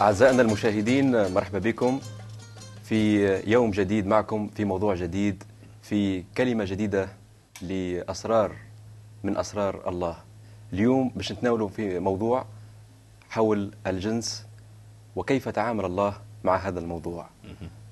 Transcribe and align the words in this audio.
أعزائنا 0.00 0.42
المشاهدين 0.42 1.32
مرحبا 1.32 1.58
بكم 1.58 2.00
في 2.84 3.26
يوم 3.50 3.70
جديد 3.70 4.06
معكم 4.06 4.48
في 4.48 4.64
موضوع 4.64 4.94
جديد 4.94 5.44
في 5.82 6.22
كلمة 6.36 6.64
جديدة 6.64 7.08
لأسرار 7.62 8.56
من 9.24 9.36
أسرار 9.36 9.88
الله. 9.88 10.16
اليوم 10.72 11.08
باش 11.16 11.32
نتناولوا 11.32 11.68
في 11.68 11.98
موضوع 11.98 12.44
حول 13.30 13.70
الجنس 13.86 14.46
وكيف 15.16 15.48
تعامل 15.48 15.84
الله 15.84 16.14
مع 16.44 16.56
هذا 16.56 16.80
الموضوع. 16.80 17.26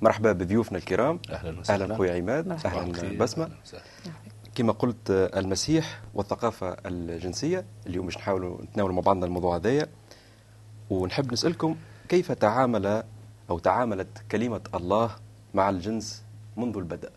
مرحبا 0.03 0.33
بضيوفنا 0.33 0.79
الكرام. 0.79 1.21
أهلا 1.31 1.61
وسهلا. 1.61 1.97
خويا 1.97 2.15
عماد. 2.15 2.49
بسمة. 2.49 3.45
أهلاً 3.45 3.55
وسهلاً. 3.65 3.83
كما 4.55 4.73
قلت 4.73 5.11
المسيح 5.11 6.01
والثقافة 6.15 6.77
الجنسية. 6.87 7.65
اليوم 7.87 8.07
باش 8.07 8.17
نحاولوا 8.17 8.63
نتناولوا 8.63 8.97
مع 8.97 9.03
بعضنا 9.03 9.27
الموضوع 9.27 9.57
هذايا. 9.57 9.87
ونحب 10.91 11.33
نسألكم 11.33 11.77
كيف 12.09 12.33
تعامل 12.33 13.05
أو 13.51 13.59
تعاملت 13.59 14.09
كلمة 14.31 14.61
الله 14.75 15.11
مع 15.55 15.71
الجنس 15.71 16.23
منذ 16.57 16.77
البدء؟ 16.77 17.11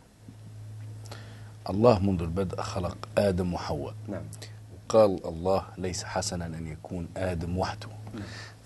الله 1.69 1.99
منذ 1.99 2.21
البدء 2.21 2.61
خلق 2.61 2.97
آدم 3.17 3.53
وحواء. 3.53 3.93
نعم. 4.07 4.23
قال 4.89 5.25
الله 5.25 5.65
ليس 5.77 6.03
حسنا 6.03 6.45
أن 6.45 6.67
يكون 6.67 7.07
آدم 7.17 7.57
وحده. 7.57 7.87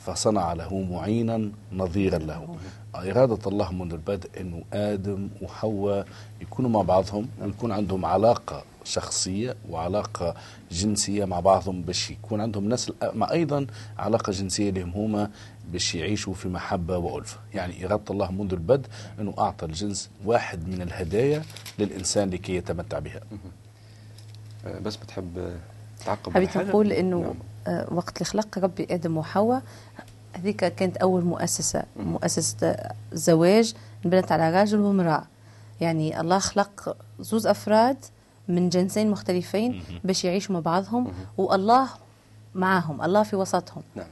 فصنع 0.06 0.54
له 0.54 0.82
معينا 0.92 1.52
نظيرا 1.74 2.18
له 2.18 2.56
إرادة 2.96 3.50
الله 3.50 3.72
منذ 3.72 3.94
البدء 3.94 4.30
أنه 4.42 4.64
آدم 4.74 5.30
وحواء 5.42 6.08
يكونوا 6.42 6.70
مع 6.70 6.82
بعضهم 6.82 7.28
ويكون 7.42 7.72
عندهم 7.72 8.06
علاقة 8.06 8.64
شخصية 8.84 9.56
وعلاقة 9.70 10.36
جنسية 10.72 11.26
مع 11.26 11.40
بعضهم 11.40 11.82
باش 11.82 12.12
يكون 12.12 12.42
عندهم 12.42 12.70
نسل 12.70 12.94
مع 13.14 13.32
أيضا 13.32 13.68
علاقة 13.98 14.32
جنسية 14.32 14.70
لهم 14.72 14.90
هما 14.90 15.30
باش 15.72 15.96
يعيشوا 15.96 16.34
في 16.34 16.48
محبة 16.48 16.98
وألفة 16.98 17.38
يعني 17.54 17.86
إرادة 17.86 18.04
الله 18.10 18.32
منذ 18.32 18.54
البدء 18.54 18.90
أنه 19.20 19.34
أعطى 19.40 19.66
الجنس 19.66 20.10
واحد 20.26 20.68
من 20.68 20.82
الهدايا 20.82 21.44
للإنسان 21.80 22.30
لكي 22.30 22.56
يتمتع 22.56 23.00
بها 23.00 23.22
آه، 24.66 24.80
بس 24.80 24.96
بتحب 24.96 25.58
تعقب 26.06 26.34
حبيت؟ 26.34 26.58
نقول 26.58 26.92
إنه 26.92 27.22
نعم. 27.22 27.34
وقت 27.68 28.18
اللي 28.18 28.26
خلق 28.26 28.58
ربي 28.58 28.88
آدم 28.92 29.18
وحواء. 29.18 29.62
هذيك 30.34 30.66
كانت 30.66 30.98
أول 30.98 31.24
مؤسسة 31.24 31.84
مؤسسة 31.96 32.68
آه، 32.68 32.94
زواج 33.14 33.74
انبنت 34.06 34.32
على 34.32 34.52
راجل 34.52 34.80
وامرأة. 34.80 35.24
يعني 35.82 36.22
الله 36.22 36.40
خلق 36.40 36.98
زوز 37.20 37.48
أفراد 37.48 37.98
من 38.48 38.70
جنسين 38.70 39.12
مختلفين 39.12 39.84
باش 40.04 40.26
يعيشوا 40.26 40.54
مع 40.54 40.60
بعضهم 40.60 41.14
والله 41.38 41.90
معاهم 42.56 43.02
الله 43.02 43.24
في 43.24 43.36
وسطهم. 43.36 43.84
نعم. 43.96 44.08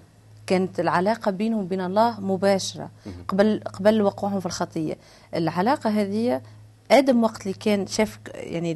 كانت 0.47 0.79
العلاقة 0.79 1.31
بينهم 1.31 1.59
وبين 1.59 1.81
الله 1.81 2.19
مباشرة. 2.19 2.89
قبل 3.27 3.61
قبل 3.73 4.01
وقوعهم 4.01 4.39
في 4.39 4.45
الخطية. 4.45 4.97
العلاقة 5.35 5.89
هذه 5.89 6.41
آدم 6.91 7.23
وقت 7.23 7.41
اللي 7.41 7.53
كان 7.53 7.87
شاف 7.87 8.19
يعني 8.33 8.75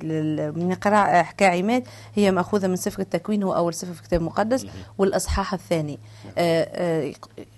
من 0.56 0.74
قراءة 0.82 1.24
حكاية 1.24 1.60
عماد 1.60 1.88
هي 2.16 2.32
مأخوذة 2.32 2.68
من 2.68 2.76
سفر 2.76 3.00
التكوين 3.02 3.44
هو 3.44 3.56
أول 3.56 3.74
سفر 3.74 3.94
في 3.94 4.00
الكتاب 4.02 4.20
المقدس 4.22 4.66
والأصحاح 4.98 5.54
الثاني. 5.54 6.00
آه 6.38 6.70
آه 6.72 7.14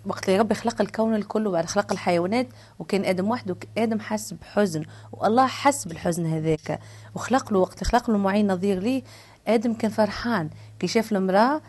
وقت 0.06 0.30
اللي 0.30 0.40
ربي 0.40 0.56
خلق 0.56 0.82
الكون 0.82 1.16
الكل 1.16 1.48
وبعد 1.48 1.66
خلق 1.66 1.92
الحيوانات 1.92 2.48
وكان 2.80 3.06
آدم 3.06 3.30
وحده 3.30 3.56
آدم 3.78 4.00
حس 4.00 4.34
بحزن 4.34 4.84
والله 5.12 5.48
حس 5.48 5.88
بالحزن 5.88 6.26
هذاك. 6.26 6.80
وخلق 7.16 7.54
له 7.54 7.60
وقت 7.60 7.84
خلق 7.84 8.10
له 8.10 8.18
معين 8.18 8.52
نظير 8.52 8.80
ليه. 8.80 9.04
آدم 9.48 9.74
كان 9.74 9.92
فرحان 9.92 10.50
كي 10.80 10.88
شاف 10.88 11.12
المرأة 11.12 11.62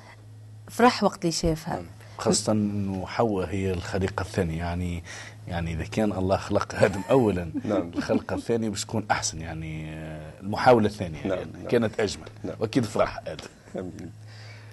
فرح 0.69 1.05
وقت 1.05 1.21
اللي 1.23 1.33
شافها. 1.33 1.83
خاصة 2.19 2.53
إنه 2.53 3.07
حواء 3.07 3.49
هي 3.49 3.71
الخليقة 3.71 4.23
الثانية 4.23 4.59
يعني 4.59 5.05
يعني 5.49 5.73
إذا 5.73 5.85
كان 5.85 6.13
الله 6.13 6.37
خلق 6.37 6.75
آدم 6.75 7.01
اولا 7.11 7.51
نعم. 7.65 7.91
الخلقة 7.97 8.37
الثانية 8.37 8.69
باش 8.69 8.85
تكون 8.85 9.07
أحسن 9.11 9.41
يعني 9.41 9.95
آه، 9.95 10.31
المحاولة 10.41 10.87
الثانية 10.87 11.27
نعم، 11.27 11.39
يعني 11.39 11.51
نعم. 11.53 11.69
كانت 11.69 12.01
أجمل 12.01 12.29
نعم. 12.45 12.57
وأكيد 12.61 12.85
فرح 12.85 13.23
آدم 13.27 13.45
آمين. 13.77 14.13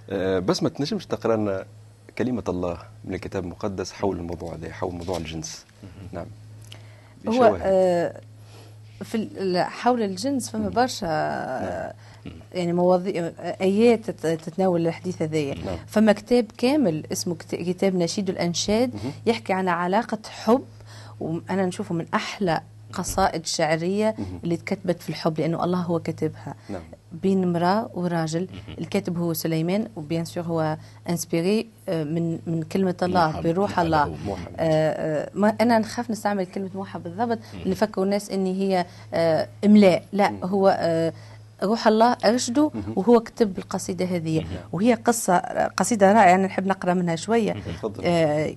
آه، 0.09 0.39
بس 0.39 0.63
ما 0.63 0.69
تنجمش 0.69 1.05
تقرأ 1.05 1.35
لنا 1.35 1.65
كلمة 2.17 2.43
الله 2.49 2.77
من 3.03 3.13
الكتاب 3.13 3.43
المقدس 3.43 3.91
حول 3.91 4.17
الموضوع 4.17 4.55
هذا 4.55 4.73
حول 4.73 4.93
موضوع 4.93 5.17
الجنس 5.17 5.65
نعم 6.11 6.25
هو. 7.27 7.59
آه، 7.61 8.21
في 9.03 9.15
ال- 9.15 9.57
حول 9.65 10.01
الجنس 10.01 10.49
فما 10.49 10.69
برشا 10.69 11.07
آه، 11.09 11.93
يعني 12.53 12.73
مواضيع 12.73 13.23
آه، 13.39 13.57
آيات 13.61 14.09
تت- 14.09 14.27
تتناول 14.49 14.87
الحديث 14.87 15.21
هذايا. 15.21 15.55
نعم. 15.55 15.77
فما 15.87 16.11
كتاب 16.13 16.45
كامل 16.57 17.03
اسمه 17.11 17.35
كت- 17.35 17.55
كتاب 17.55 17.95
نشيد 17.95 18.29
الأنشاد 18.29 18.91
يحكي 19.25 19.53
عن 19.53 19.67
علاقة 19.67 20.19
حب 20.29 20.63
وأنا 21.19 21.65
نشوفه 21.65 21.95
من 21.95 22.05
أحلى 22.13 22.61
قصائد 22.97 23.45
شعرية 23.45 24.15
اللي 24.43 24.57
تكتبت 24.57 25.01
في 25.01 25.09
الحب 25.09 25.39
لأنه 25.39 25.63
الله 25.63 25.77
هو 25.81 25.99
كاتبها. 25.99 26.55
نعم. 26.69 26.81
بين 27.11 27.43
امرأة 27.43 27.89
وراجل 27.93 28.47
الكاتب 28.79 29.17
هو 29.17 29.33
سليمان 29.33 29.87
و 29.95 30.01
bien 30.01 30.25
sûr 30.25 30.43
هو 30.43 30.77
inspiré 31.09 31.67
آه، 31.89 32.03
من 32.03 32.39
من 32.47 32.63
كلمة 32.63 32.95
الله 33.03 33.41
بروح 33.41 33.79
الله. 33.79 34.03
آه، 34.03 34.13
آه، 34.59 35.29
ما 35.33 35.49
أنا 35.61 35.79
نخاف 35.79 36.11
نستعمل 36.11 36.45
كلمة 36.45 36.69
موحى 36.75 36.99
بالضبط 36.99 37.39
فكروا 37.75 38.05
الناس 38.05 38.29
ان 38.31 38.45
هي 38.45 38.85
آه، 39.13 39.47
إملاء. 39.65 40.03
لا 40.13 40.33
هو 40.43 40.77
آه، 40.79 41.13
روح 41.63 41.87
الله 41.87 42.17
أرشده 42.25 42.71
وهو 42.95 43.19
كتب 43.19 43.57
القصيدة 43.57 44.05
هذه. 44.05 44.45
وهي 44.71 44.93
قصة 44.93 45.37
قصيدة 45.77 46.13
رائعة 46.13 46.35
أنا 46.35 46.45
نحب 46.45 46.67
نقرأ 46.67 46.93
منها 46.93 47.15
شوية. 47.15 47.53
تفضل. 47.53 48.01
آه، 48.05 48.55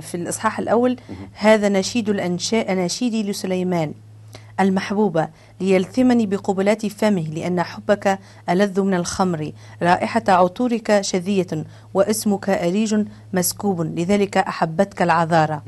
في 0.00 0.14
الإصحاح 0.14 0.58
الأول 0.58 0.96
هذا 1.32 1.68
نشيد 1.68 2.08
الأنشاد 2.08 2.72
اناشيدي 2.72 3.30
لسليمان 3.30 3.92
المحبوبة 4.60 5.28
ليلثمني 5.60 6.26
بقبلات 6.26 6.86
فمه 6.86 7.28
لأن 7.28 7.62
حبك 7.62 8.18
ألذ 8.50 8.80
من 8.80 8.94
الخمر. 8.94 9.52
رائحة 9.82 10.22
عطورك 10.28 11.00
شذية 11.00 11.46
واسمك 11.94 12.50
أريج 12.50 13.04
مسكوب 13.32 13.80
لذلك 13.98 14.36
أحبتك 14.36 15.02
العذارى. 15.02 15.62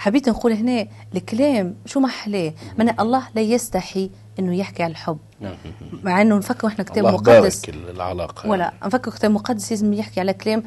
حبيت 0.00 0.28
نقول 0.28 0.52
هنا 0.52 0.86
الكلام 1.14 1.74
شو 1.86 2.00
محلاه 2.00 2.52
من 2.78 3.00
الله 3.00 3.22
لا 3.34 3.40
يستحي 3.40 4.10
إنه 4.38 4.54
يحكي 4.56 4.82
عن 4.82 4.90
الحب. 4.90 5.18
نعم. 5.40 5.54
مع 6.02 6.22
إنه 6.22 6.36
نفكر 6.36 6.66
إحنا 6.68 6.84
كتاب 6.84 6.98
الله 6.98 7.10
مقدس. 7.12 7.60
بارك 7.66 7.78
العلاقة. 7.90 8.48
ولا 8.50 8.72
نفكر 8.84 9.10
كتاب 9.10 9.30
مقدس 9.30 9.70
لازم 9.70 9.92
يحكي 9.92 10.20
على 10.20 10.32
كلام 10.32 10.62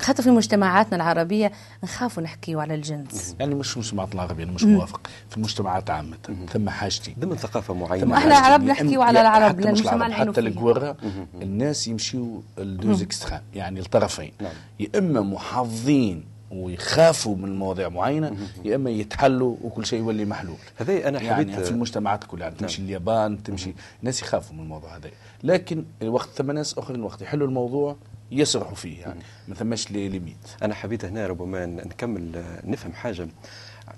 خاطر 0.00 0.22
في 0.22 0.30
مجتمعاتنا 0.30 0.96
العربية 0.96 1.52
نخافوا 1.84 2.22
نحكيوا 2.22 2.62
على 2.62 2.74
الجنس. 2.74 3.36
يعني 3.40 3.54
مش 3.54 3.78
مجتمعات 3.78 4.14
العربية 4.14 4.44
أنا 4.44 4.52
مش 4.52 4.64
موافق. 4.64 5.10
في 5.30 5.36
المجتمعات 5.36 5.90
عامة 5.90 6.16
ثم 6.52 6.68
حاجتين 6.68 7.14
ضمن 7.18 7.36
ثقافة 7.36 7.74
معينة. 7.74 8.18
إحنا 8.18 8.34
حاجتين. 8.34 8.52
عرب 8.52 8.62
يا 8.62 8.66
نحكيوا 8.68 9.04
إما- 9.04 9.06
على 9.06 9.20
العرب، 9.20 9.60
حتى 9.60 9.72
مش 9.72 9.80
العرب 9.80 10.12
حتى. 10.12 10.40
الجوارة 10.40 10.96
الناس 11.42 11.88
يمشيوا 11.88 12.40
ال 12.58 12.67
deux 12.67 13.02
extrêmes 13.02 13.40
يعني 13.54 13.80
الطرفين. 13.80 14.32
نعم. 14.40 14.52
يا 14.80 14.88
إما 14.98 15.20
محافظين 15.20 16.33
ويخافوا 16.54 17.36
من 17.36 17.58
مواضيع 17.58 17.88
معينة 17.88 18.36
يا 18.64 18.76
إما 18.76 18.90
يتحلوا 18.90 19.56
وكل 19.62 19.86
شيء 19.86 19.98
يولي 19.98 20.24
محلول. 20.24 20.56
هذا 20.76 21.08
أنا 21.08 21.18
حبيت 21.18 21.48
يعني 21.48 21.64
في 21.64 21.70
المجتمعات 21.70 22.24
كلها 22.24 22.44
يعني 22.44 22.56
تمشي 22.56 22.82
اليابان 22.82 23.42
تمشي 23.42 23.74
الناس 24.00 24.22
يخافوا 24.22 24.56
من 24.56 24.62
الموضوع 24.62 24.96
هذا 24.96 25.10
لكن 25.42 25.84
الوقت 26.02 26.28
ثم 26.28 26.50
ناس 26.50 26.78
أخرين 26.78 27.02
وقت 27.02 27.22
يحلوا 27.22 27.46
الموضوع 27.46 27.96
يسرحوا 28.30 28.74
فيه 28.74 29.00
يعني 29.00 29.20
ما 29.48 29.54
ثماش 29.54 29.90
les 29.90 30.08
limites 30.08 30.36
أنا 30.62 30.74
حبيت 30.74 31.04
هنا 31.04 31.26
ربما 31.26 31.66
نكمل 31.66 32.36
آه، 32.36 32.66
نفهم 32.66 32.92
حاجة. 32.92 33.28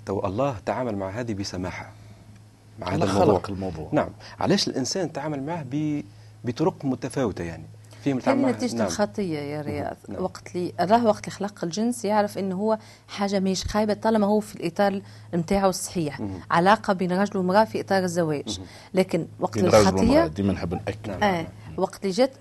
تو 0.05 0.25
الله 0.25 0.57
تعامل 0.65 0.95
مع 0.95 1.09
هذه 1.09 1.33
بسماحة 1.33 1.91
مع 2.79 2.87
هذا 2.87 3.03
الموضوع 3.03 3.35
خلق 3.35 3.49
الموضوع. 3.49 3.89
نعم. 3.91 4.09
علاش 4.39 4.67
الإنسان 4.67 5.13
تعامل 5.13 5.43
معه. 5.43 5.65
بطرق 6.43 6.85
متفاوتة 6.85 7.43
يعني؟ 7.43 7.63
في 8.07 8.13
هذه 8.13 8.17
متعامل 8.17 8.41
معه- 8.41 8.51
نتيجة 8.51 8.75
نعم. 8.75 8.87
الخطية 8.87 9.39
يا 9.39 9.61
رياض. 9.61 9.97
نعم. 10.09 10.23
وقت 10.23 10.55
اللي 10.55 10.73
الله 10.81 11.05
وقت 11.05 11.27
اللي 11.27 11.31
خلق 11.35 11.63
الجنس 11.63 12.05
يعرف 12.05 12.37
إنه 12.37 12.55
هو 12.55 12.77
حاجة 13.07 13.39
مش 13.39 13.63
خايبة 13.65 13.93
طالما 13.93 14.27
هو 14.27 14.39
في 14.39 14.55
الإطار 14.55 15.01
نتاعو 15.33 15.69
الصحيح. 15.69 16.21
علاقة 16.51 16.93
بين 16.93 17.11
رجل 17.11 17.37
وامرأة 17.37 17.63
في 17.63 17.81
إطار 17.81 18.03
الزواج. 18.03 18.59
لكن 18.93 19.27
وقت 19.39 19.57
الخطية 19.57 20.27
ديما 20.27 20.53
نحب 20.53 20.73
نأكد. 20.73 21.09
نعم. 21.09 21.23
آه. 21.23 21.47
وقت 21.77 22.01
اللي 22.05 22.11
جت 22.15 22.31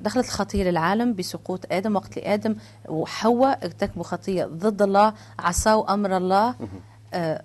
دخلت 0.00 0.26
الخطية 0.26 0.64
للعالم 0.64 1.14
بسقوط 1.14 1.60
آدم. 1.72 1.96
وقت 1.96 2.18
اللي 2.18 2.34
آدم 2.34 2.56
وحواء 2.88 3.64
ارتكبوا 3.64 4.04
خطية 4.04 4.44
ضد 4.44 4.82
الله 4.82 5.12
عصوا 5.38 5.94
أمر 5.94 6.16
الله 6.16 6.54
آه 7.14 7.42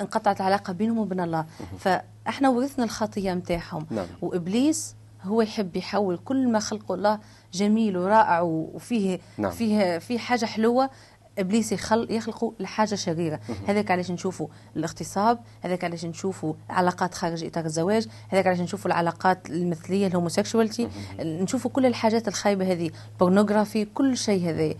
انقطعت 0.00 0.40
العلاقة 0.40 0.72
بينهم 0.72 0.98
وبين 0.98 1.20
الله. 1.20 1.44
فإحنا 1.78 2.48
ورثنا 2.48 2.84
الخطية 2.84 3.34
متاعهم. 3.34 3.86
نعم. 3.90 4.06
وإبليس 4.22 4.94
هو 5.22 5.42
يحب 5.42 5.76
يحول 5.76 6.16
كل 6.16 6.48
ما 6.48 6.58
خلقه 6.58 6.94
الله 6.94 7.18
جميل 7.52 7.96
ورائع 7.96 8.40
وفيه 8.40 9.18
نعم. 9.38 9.50
فيه 9.50 9.98
فيه 9.98 10.18
حاجة 10.18 10.44
حلوة. 10.44 10.90
إبليس 11.38 11.72
يخل 11.72 12.06
يخلقوا 12.10 12.52
لحاجة 12.60 12.94
شريرة. 12.94 13.40
هذاك 13.66 13.90
علاش 13.90 14.10
نشوفوا 14.10 14.48
الاغتصاب 14.76 15.38
هذاك 15.60 15.84
علاش 15.84 16.04
نشوفوا 16.04 16.54
علاقات 16.70 17.14
خارج 17.14 17.44
إطار 17.44 17.64
الزواج 17.64 18.06
هذاك 18.28 18.46
علاش 18.46 18.60
نشوفوا 18.60 18.90
العلاقات 18.90 19.50
المثلية 19.50 20.06
الهوموسيكشواليتي 20.06 20.88
نشوفوا 21.20 21.70
كل 21.70 21.86
الحاجات 21.86 22.28
الخايبة 22.28 22.72
هذه 22.72 22.90
pornographie 23.20 23.84
كل 23.84 24.16
شيء 24.16 24.48
هذا. 24.48 24.74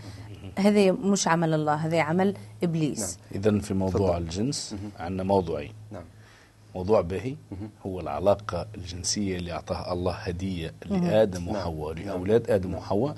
هذا 0.59 0.91
مش 0.91 1.27
عمل 1.27 1.53
الله 1.53 1.73
هذا 1.73 2.01
عمل 2.01 2.33
إبليس. 2.63 3.19
اذا 3.35 3.59
في 3.59 3.73
موضوع 3.73 4.09
تفضل. 4.09 4.23
الجنس 4.23 4.75
عندنا 4.99 5.23
موضوعين. 5.23 5.71
نعم. 5.91 6.03
موضوع 6.75 7.01
باهي 7.01 7.35
هو 7.85 7.99
العلاقة 7.99 8.67
الجنسية 8.75 9.37
اللي 9.37 9.51
أعطاها 9.51 9.93
الله 9.93 10.13
هدية 10.13 10.73
لآدم 10.85 11.47
وحواء 11.47 11.93
لأولاد 11.93 12.51
آدم 12.51 12.73
وحواء 12.73 13.15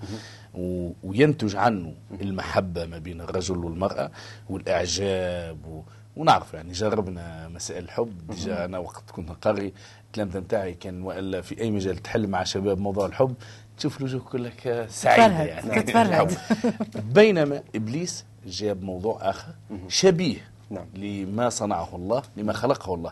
وينتج 1.04 1.56
عنه 1.56 1.94
المحبة 2.22 2.86
ما 2.86 2.98
بين 2.98 3.22
الرجل 3.22 3.58
والمرأة 3.58 4.12
والإعجاب 4.50 5.66
و... 5.66 5.82
ونعرف 6.16 6.54
يعني 6.54 6.72
جربنا 6.72 7.48
مسائل 7.48 7.84
الحب 7.84 8.28
déjà 8.30 8.66
أنا 8.66 8.78
وقت 8.78 9.12
كنت 9.12 9.30
نقري 9.30 9.74
التلامذة 10.06 10.40
نتاعي 10.40 10.74
كان 10.74 11.02
وإلا 11.02 11.42
في 11.42 11.62
أي 11.62 11.72
مجال 11.72 11.98
تحل 11.98 12.28
مع 12.28 12.44
شباب 12.44 12.80
موضوع 12.80 13.06
الحب 13.06 13.36
تشوف 13.78 14.00
الوجوه 14.00 14.22
كلك 14.22 14.86
سعيدة 14.90 15.44
يعني. 15.44 15.82
تتفرهد. 15.82 16.38
بينما 17.16 17.64
إبليس 17.76 18.26
جاب 18.46 18.84
موضوع 18.84 19.30
آخر 19.30 19.54
شبيه 19.88 20.55
نعم. 20.70 20.86
لما 20.96 21.50
صنعه 21.50 21.96
الله 21.96 22.24
لما 22.38 22.54
خلقه 22.54 22.94
الله 22.94 23.12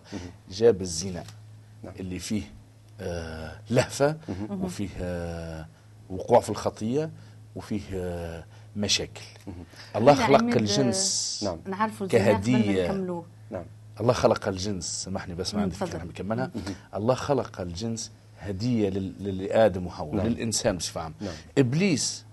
جاب 0.52 0.82
الزنا 0.82 1.24
نعم. 1.84 1.94
اللي 2.00 2.20
فيه 2.20 2.44
آه 3.02 3.60
لهفة 3.70 4.18
وفيه 4.50 4.90
آه 5.02 5.66
وقوع 6.10 6.40
في 6.40 6.50
الخطية 6.50 7.10
وفيه 7.56 7.82
آه 7.94 8.44
مشاكل 8.76 9.22
الله 9.96 10.14
خلق 10.28 10.40
الجنس 10.58 11.40
نعم. 11.44 12.08
كهدية 12.08 12.92
نعم 13.52 13.66
الله 14.00 14.14
خلق 14.14 14.48
الجنس 14.48 14.86
سامحني 15.04 15.36
بس 15.36 15.56
ما 15.56 15.62
عندي 15.62 15.76
تفضل. 15.76 15.92
فكرة 15.92 16.04
نكملها 16.04 16.52
الله 16.96 17.14
خلق 17.16 17.62
الجنس 17.62 18.12
هدية 18.40 18.90
لل- 18.90 19.38
لآدم 19.44 19.88
وحواء 19.88 20.16
نعم. 20.16 20.28
للإنسان 20.28 20.78
بصفة 20.78 21.02
عامة 21.02 21.16
نعم. 21.22 21.34
إبليس 21.58 22.26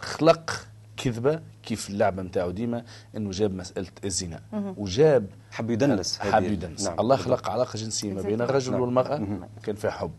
خلق 0.00 0.66
كذبة 1.04 1.40
كيف 1.62 1.90
اللعبة 1.90 2.22
نتاعو 2.22 2.50
ديما 2.50 2.84
إنه 3.16 3.30
جاب 3.30 3.54
مسألة 3.54 3.88
الزنا. 4.04 4.40
وجاب 4.52 5.26
حب 5.50 5.70
يدنس 5.70 6.18
حب 6.18 6.42
يدنس. 6.42 6.82
نعم. 6.82 6.90
نعم. 6.90 7.00
الله 7.00 7.16
خلق 7.16 7.50
علاقة 7.50 7.76
جنسية 7.76 8.12
ما 8.12 8.22
بين 8.22 8.40
الرجل 8.42 8.72
نعم. 8.72 8.80
والمرأة. 8.80 9.48
كان 9.62 9.76
فيها 9.76 9.90
حب. 9.90 10.12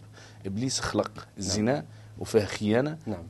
إبليس 0.45 0.79
خلق 0.79 1.27
الزنا 1.37 1.85
وفيها 2.19 2.45
خيانة. 2.45 2.97
نعم. 3.05 3.23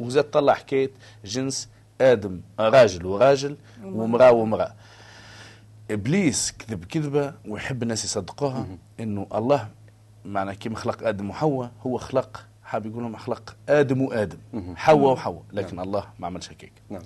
وزاد 0.00 0.24
طلع 0.24 0.54
حكاية 0.54 0.90
جنس 1.24 1.68
آدم 2.00 2.40
راجل 2.60 3.06
وراجل 3.06 3.56
ومرأة. 3.84 4.32
ومرأة 4.32 4.74
إبليس 5.90 6.52
كذب 6.52 6.84
كذبة 6.84 7.34
ويحب 7.48 7.82
الناس 7.82 8.04
يصدقوها. 8.04 8.66
إنه 9.00 9.26
الله 9.34 9.68
معنى 10.24 10.54
كيما 10.54 10.76
خلق 10.76 11.06
آدم 11.06 11.30
وحواء 11.30 11.70
هو 11.86 11.98
خلق 11.98 12.46
حاب 12.72 12.86
يقول 12.86 13.02
لهم 13.02 13.16
خلق 13.16 13.56
آدم 13.68 14.02
وآدم 14.02 14.38
حواء 14.76 15.12
وحواء 15.12 15.42
لكن 15.52 15.80
الله 15.80 16.04
ما 16.18 16.26
عملش 16.26 16.50
هكاك 16.50 16.72
نعم. 16.90 17.02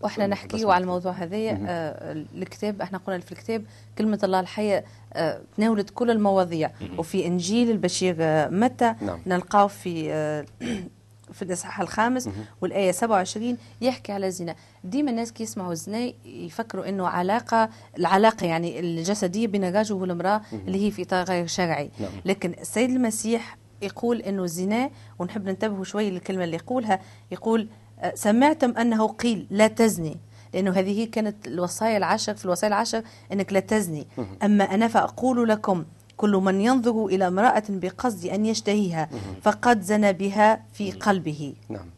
وإحنا 0.00 0.26
نحكيو 0.26 0.70
على 0.70 0.82
الموضوع 0.82 1.12
هذايا 1.12 1.64
آه 1.66 2.12
الكتاب 2.34 2.82
إحنا 2.82 2.98
قلنا 2.98 3.18
في 3.18 3.32
الكتاب 3.32 3.64
كلمة 3.98 4.18
الله 4.24 4.40
الحية 4.40 4.84
آه 5.12 5.40
تناولت 5.56 5.90
كل 5.90 6.10
المواضيع. 6.10 6.70
وفي 6.98 7.26
إنجيل 7.26 7.70
البشير 7.70 8.16
آه 8.20 8.48
متى؟ 8.48 8.94
نعم. 9.02 9.20
نلقاه 9.26 9.66
في 9.66 10.12
آه 10.12 10.46
في 11.36 11.42
الإصحاح 11.42 11.80
الخامس 11.80 12.28
والآية 12.60 12.92
27 12.92 13.56
يحكي 13.80 14.12
على 14.12 14.26
الزنا. 14.26 14.54
ديما 14.84 15.10
الناس 15.10 15.32
كي 15.32 15.42
يسمعوا 15.42 15.72
الزنا 15.72 16.12
يفكروا 16.24 16.88
إنه 16.88 17.06
علاقة 17.06 17.70
العلاقة 17.98 18.46
يعني 18.46 18.80
الجسدية 18.80 19.46
بين 19.46 19.64
الرجل 19.64 19.94
والمرأة 19.94 20.40
اللي 20.52 20.86
هي 20.86 20.90
في 20.90 21.02
إطار 21.02 21.24
غير 21.24 21.46
شرعي. 21.46 21.90
نعم. 22.00 22.10
لكن 22.24 22.54
السيد 22.60 22.90
المسيح 22.90 23.56
يقول 23.82 24.20
إنه 24.22 24.44
الزنا 24.44 24.90
ونحب 25.18 25.48
ننتبهوا 25.48 25.84
شوي 25.84 26.10
للكلمة 26.10 26.44
اللي 26.44 26.56
يقولها. 26.56 27.00
يقول 27.30 27.68
آه، 28.00 28.12
سمعتم 28.14 28.70
أنه 28.78 29.08
قيل 29.08 29.46
لا 29.50 29.66
تزني 29.68 30.16
لأنه 30.54 30.70
هذه 30.70 31.04
كانت 31.12 31.46
الوصايا 31.46 31.96
العشر 31.96 32.34
في 32.34 32.44
الوصايا 32.44 32.68
العشر 32.68 33.02
إنك 33.32 33.52
لا 33.52 33.60
تزني. 33.60 34.06
أما 34.42 34.64
أنا 34.64 34.88
فأقول 34.88 35.48
لكم 35.48 35.84
كل 36.16 36.30
من 36.36 36.60
ينظر 36.60 37.06
إلى 37.06 37.26
امرأة 37.28 37.62
بقصد 37.68 38.26
أن 38.26 38.46
يشتهيها 38.46 39.08
فقد 39.42 39.80
زنى 39.80 40.12
بها 40.12 40.62
في 40.72 40.92
قلبه. 40.92 41.54
نعم. 41.68 41.90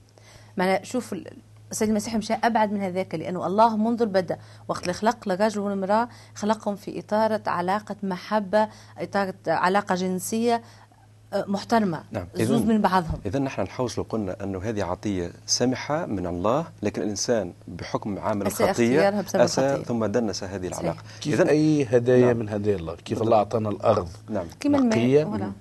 معنى 0.56 0.84
شوف 0.84 1.12
ال- 1.12 1.36
السيد 1.70 1.88
المسيح 1.88 2.16
مشى 2.16 2.34
أبعد 2.34 2.72
من 2.72 2.80
هذاك 2.82 3.14
لأنه 3.14 3.46
الله 3.46 3.76
منذ 3.76 4.02
البدء 4.02 4.36
وقت 4.68 4.82
اللي 4.82 4.92
خلق 4.92 5.28
الرجل 5.28 5.60
والمراه 5.60 6.08
خلقهم 6.34 6.76
في 6.76 6.98
اطار 6.98 7.40
علاقة 7.46 7.96
محبة 8.02 8.68
اطار 8.98 9.32
علاقة 9.46 9.94
جنسية 9.94 10.62
محترمة. 11.34 12.02
نعم. 12.12 12.26
زوز 12.36 12.62
إذن- 12.62 12.66
من 12.66 12.80
بعضهم. 12.80 13.18
إذا 13.26 13.38
نحن 13.38 13.62
نحوصل 13.62 14.02
قلنا 14.02 14.36
أنه 14.44 14.58
هذه 14.62 14.84
عطية 14.84 15.32
سمحة 15.46 16.06
من 16.06 16.26
الله 16.26 16.66
لكن 16.82 17.02
الإنسان 17.02 17.52
بحكم 17.68 18.18
عامل 18.18 18.46
الخطية 18.46 18.70
اختيارها 18.70 19.22
بسبب 19.22 19.42
أساء 19.42 19.70
الخطية. 19.74 19.84
ثم 19.88 20.04
دنس 20.04 20.44
هذه. 20.44 20.66
العلاقة. 20.66 20.98
كيف 21.20 21.40
إذن 21.40 21.48
أي 21.48 21.84
هدايا 21.84 22.26
نعم. 22.26 22.36
من 22.36 22.48
هدايا 22.48 22.76
الله؟ 22.76 22.94
كيف 22.96 23.22
الله 23.22 23.36
أعطانا 23.36 23.68
الأرض؟ 23.68 24.08
نعم. 24.30 24.46
كما 24.60 24.78
الماء. 24.78 25.52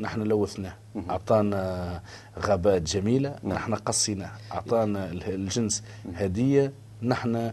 نحن 0.00 0.22
لوثناه. 0.22 0.72
أعطانا 1.10 2.00
غابات 2.38 2.82
جميلة. 2.82 3.36
نحن 3.44 3.74
قصيناه. 3.74 4.30
أعطانا 4.52 5.10
ال- 5.10 5.34
الجنس 5.34 5.82
هدية 6.14 6.72
نحن 7.02 7.52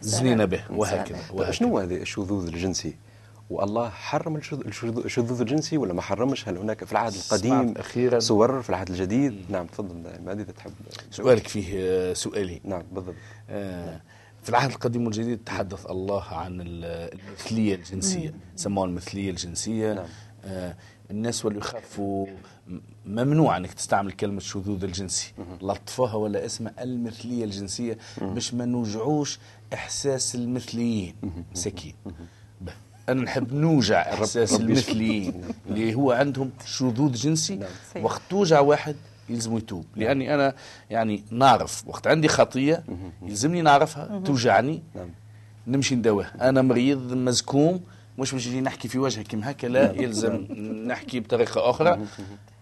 زنينا 0.00 0.44
به. 0.44 0.60
وهكذا. 0.70 1.18
طيب 1.38 1.50
شنو 1.50 1.78
هذا 1.78 1.94
الشذوذ 1.94 2.46
الجنسي؟ 2.46 2.94
والله 3.50 3.88
حرم 3.88 4.36
الشذ- 4.36 4.66
الشذ- 4.66 5.04
الشذوذ 5.04 5.40
الجنسي 5.40 5.78
ولا 5.78 5.92
ما 5.92 6.02
حرمش؟ 6.02 6.48
هل 6.48 6.56
هناك 6.58 6.84
في 6.84 6.92
العهد 6.92 7.14
القديم 7.14 7.74
أخيراً. 7.76 8.18
صور 8.18 8.62
في 8.62 8.70
العهد 8.70 8.88
الجديد؟ 8.90 9.44
نعم 9.50 9.66
تفضل 9.66 9.94
ما 10.24 10.32
إذا 10.32 10.42
تحب؟ 10.52 10.72
سؤالك 11.10 11.48
فيه 11.48 11.66
آه، 11.76 12.12
سؤالين 12.12 12.60
نعم 12.64 12.82
بالضبط 12.92 13.14
آه، 13.50 14.00
في 14.42 14.48
العهد 14.48 14.70
القديم 14.70 15.04
والجديد 15.04 15.38
تحدث 15.46 15.86
الله 15.90 16.22
عن 16.24 16.60
ال- 16.60 17.18
المثلية 17.20 17.74
الجنسية 17.74 18.34
سموها 18.56 18.86
المثلية 18.86 19.30
الجنسية. 19.30 19.92
نعم. 19.92 20.06
آه، 20.44 20.76
الناس 21.10 21.44
واللي 21.44 21.58
يخافوا 21.58 22.26
ممنوع 23.06 23.56
إنك 23.56 23.72
تستعمل 23.72 24.12
كلمة 24.12 24.40
شذوذ 24.40 24.84
الجنسي. 24.84 25.32
لطفوها 25.62 26.14
ولا 26.14 26.44
اسمها 26.44 26.72
المثلية 26.82 27.44
الجنسية 27.44 27.98
باش 28.20 28.54
ما 28.54 28.64
نوجعوش 28.64 29.38
إحساس 29.74 30.34
المثليين. 30.34 31.14
مساكين 31.52 31.94
أنا 33.08 33.22
نحب 33.22 33.54
نوجع 33.54 34.00
احساس. 34.12 34.60
المثليين 34.60 35.42
اللي 35.70 35.94
هو 35.94 36.12
عندهم 36.12 36.50
شذوذ 36.66 37.12
جنسي. 37.12 37.56
نعم. 37.56 38.04
وقت 38.04 38.22
توجع 38.30 38.60
واحد 38.60 38.96
يلزم 39.28 39.56
يتوب. 39.56 39.84
لأني 39.96 40.34
أنا 40.34 40.54
يعني 40.90 41.22
نعرف. 41.30 41.84
وقت 41.86 42.06
عندي 42.06 42.28
خطية 42.28 42.84
يلزمني 43.22 43.62
نعرفها 43.62 44.22
توجعني. 44.24 44.82
نعم. 44.94 45.08
نمشي 45.66 45.94
نداويها 45.94 46.48
أنا 46.48 46.62
مريض 46.62 47.12
مزكوم 47.12 47.80
مش 48.18 48.32
باش 48.32 48.48
نحكي 48.48 48.88
في 48.88 48.98
وجهك 48.98 49.26
كيما 49.26 49.50
هكا 49.50 49.66
لا 49.66 49.92
يلزم 49.92 50.34
نحكي 50.86 51.20
بطريقة 51.20 51.70
أخرى. 51.70 52.06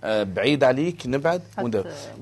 بعيد 0.06 0.64
عليك 0.64 1.06
نبعد 1.06 1.42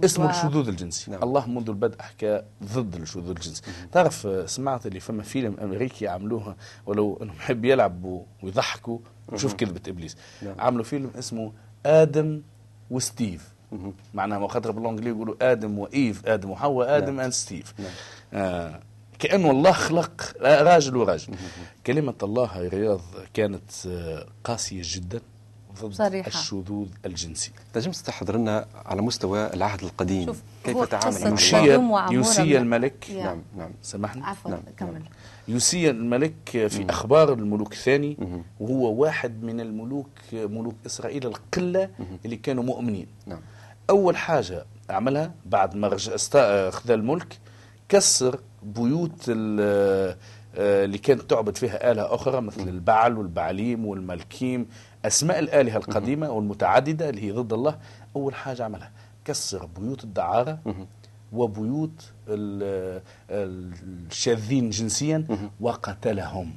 اسمه. 0.05 0.31
الشذوذ 0.31 0.69
الجنسي. 0.69 1.11
نعم. 1.11 1.23
الله 1.23 1.47
منذ 1.47 1.69
البدء 1.69 2.03
حكى 2.03 2.43
ضد 2.65 2.95
الشذوذ 2.95 3.31
الجنسي. 3.31 3.63
تعرف 3.93 4.27
آه، 4.27 4.47
سمعت 4.47 4.87
اللي 4.87 5.01
فما 5.01 5.23
فيلم 5.23 5.57
أمريكي 5.63 6.09
عملوها 6.09 6.57
ولو 6.87 7.19
إنهم 7.23 7.37
يحب 7.37 7.65
يلعبوا 7.65 8.23
ويضحكوا 8.43 8.99
وشوف 9.29 9.55
كذبه 9.55 9.81
إبليس. 9.89 10.17
نعم. 10.43 10.55
عملوا 10.59 10.85
فيلم 10.85 11.11
اسمه 11.19 11.53
آدم 11.87 12.43
وستيف. 12.91 13.55
معناها 14.15 14.39
ما 14.39 14.49
خاطر 14.49 14.71
بالانجلي 14.71 15.11
يقولوا 15.11 15.53
Adam 15.53 15.79
و 15.79 15.91
Eve 15.91 16.27
آدم 16.27 16.51
وحواء 16.51 16.97
Adam 16.97 17.21
and 17.21 17.33
Steve 17.33 17.75
نعم. 17.79 17.91
آه 18.33 18.81
كأنه 19.19 19.51
الله 19.51 19.73
خلق 19.73 20.33
راجل 20.43 20.97
وراجل 20.97 21.35
كلمة 21.87 22.15
الله 22.23 22.59
يا 22.59 22.69
رياض 22.69 23.01
كانت 23.35 23.71
آه، 23.87 24.27
قاسية 24.45 24.83
جدا. 24.85 25.21
ضد 25.83 25.93
صريحة. 25.93 26.29
الشذوذ 26.29 26.87
الجنسي. 27.07 27.53
تنجم 27.73 27.91
تستحضر 27.91 28.37
لنا 28.37 28.67
على 28.87 29.03
مستوى 29.03 29.55
العهد 29.55 29.83
القديم. 29.83 30.27
شوف، 30.27 30.43
كيف 30.65 30.79
تعامل 30.85 31.17
يوسيا- 31.17 31.27
الله؟ 31.27 31.37
سدوم 31.73 31.91
وعمورة 31.91 32.15
يوسي 32.15 32.43
من- 32.43 32.57
الملك. 32.57 33.11
يا. 33.11 33.25
نعم 33.25 33.43
نعم. 33.57 33.67
عفوا 33.67 33.75
سامحني 33.83 34.21
نعم، 34.47 34.61
كمل. 34.77 34.93
نعم. 34.93 35.03
يوسيا 35.49 35.91
الملك 35.91 36.35
في 36.69 36.87
أخبار 36.91 37.33
الملوك 37.33 37.73
الثاني 37.73 38.17
وهو 38.61 38.93
واحد 39.03 39.43
من 39.43 39.61
الملوك 39.61 40.09
ملوك 40.33 40.75
إسرائيل 40.87 41.27
القلة 41.27 41.89
اللي 42.25 42.37
كانوا 42.37 42.65
مؤمنين. 42.65 43.07
نعم. 43.27 43.41
أول 43.91 44.17
حاجة 44.17 44.65
عملها 44.91 45.35
بعد 45.47 45.77
ما 45.77 45.97
أخذ 46.35 46.91
الملك 46.91 47.39
كسر 47.89 48.41
بيوت 48.63 49.25
ال- 49.29 50.17
اللي 50.57 50.99
كانت 50.99 51.21
تعبد 51.23 51.57
فيها 51.57 51.93
آلهة 51.93 52.15
أخرى 52.15 52.41
مثل 52.41 52.69
البعل 52.69 53.19
والبعليم 53.19 53.87
والملكيم 53.87 54.67
أسماء 55.05 55.39
الآلهة 55.39 55.77
القديمة 55.77 56.31
والمتعددة 56.31 57.09
اللي 57.09 57.23
هي 57.23 57.31
ضد 57.33 57.53
الله 57.53 57.79
أول 58.17 58.35
حاجة 58.35 58.65
عملها 58.65 58.91
كسر 59.25 59.67
بيوت 59.81 60.05
الدعارة 60.05 60.59
وبيوت 61.33 62.13
ال- 62.29 63.01
الشاذين 63.31 64.71
جنسيا 64.71 65.25
وقتلهم. 65.61 66.51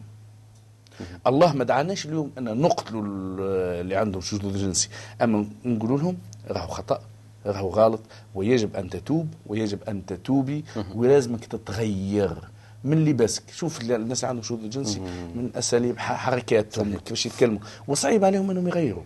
الله 1.28 1.54
ما 1.54 1.64
دعاناش 1.64 2.06
اليوم 2.06 2.32
أن 2.38 2.44
نقتلوا 2.62 3.02
ال- 3.06 3.82
اللي 3.82 3.96
عندهم 3.96 4.22
شذوذ 4.22 4.58
جنسي 4.58 4.90
أما 5.22 5.46
نقولوا 5.66 5.98
لهم 5.98 6.18
راهو 6.50 6.68
خطأ 6.68 7.00
راهو 7.46 7.70
غلط 7.70 8.02
ويجب 8.36 8.76
أن 8.76 8.90
تتوب 8.90 9.28
ويجب 9.48 9.80
أن 9.90 10.06
تتوبي 10.06 10.66
ولازمك 10.96 11.46
تتغير. 11.46 12.38
من 12.84 13.06
لباسك. 13.06 13.44
شوف 13.52 13.82
ال- 13.82 13.92
الناس 13.92 14.24
اللي 14.24 14.30
عندهم 14.30 14.44
شذوذ 14.44 14.70
جنسي 14.70 15.00
من 15.36 15.52
أساليب 15.56 15.98
حركاتهم 16.00 16.98
كيفاش 16.98 17.26
يتكلموا. 17.26 17.60
وصعيب 17.88 18.26
عليهم 18.26 18.50
إنهم 18.52 18.68
يغيروا. 18.68 19.04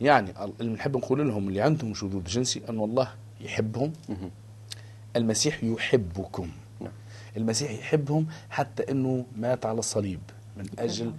يعني 0.00 0.30
ال- 0.44 0.52
اللي 0.60 0.72
نحب 0.72 0.96
نقول 0.96 1.28
لهم 1.28 1.48
اللي 1.48 1.60
عندهم 1.60 1.94
شذوذ 1.94 2.24
جنسي 2.24 2.62
أن 2.68 2.80
الله 2.80 3.08
يحبهم. 3.40 3.92
المسيح 5.16 5.64
يحبكم. 5.64 6.48
نعم. 6.80 6.90
المسيح 7.36 7.70
يحبهم 7.70 8.26
حتى 8.50 8.82
إنه 8.90 9.24
مات 9.36 9.66
على 9.66 9.78
الصليب 9.78 10.20
من 10.56 10.66
أجل 10.78 11.12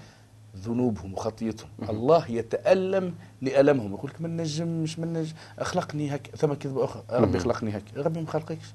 ذنوبهم 0.57 1.13
وخطيتهم. 1.13 1.69
الله 1.89 2.31
يتألم 2.31 3.13
لألمهم. 3.41 3.93
يقول 3.93 4.11
لك 4.11 4.21
من 4.21 4.37
نجم 4.37 4.67
مش 4.83 4.99
من 4.99 5.13
نجم؟ 5.13 5.33
أخلقني 5.59 6.15
هك 6.15 6.29
ثم 6.37 6.53
كذبة 6.53 6.83
أخرى 6.85 7.03
ربي 7.11 7.39
خلقني 7.39 7.77
هك 7.77 7.83
ربي 7.97 8.19
ما 8.21 8.27
خلقكش. 8.27 8.65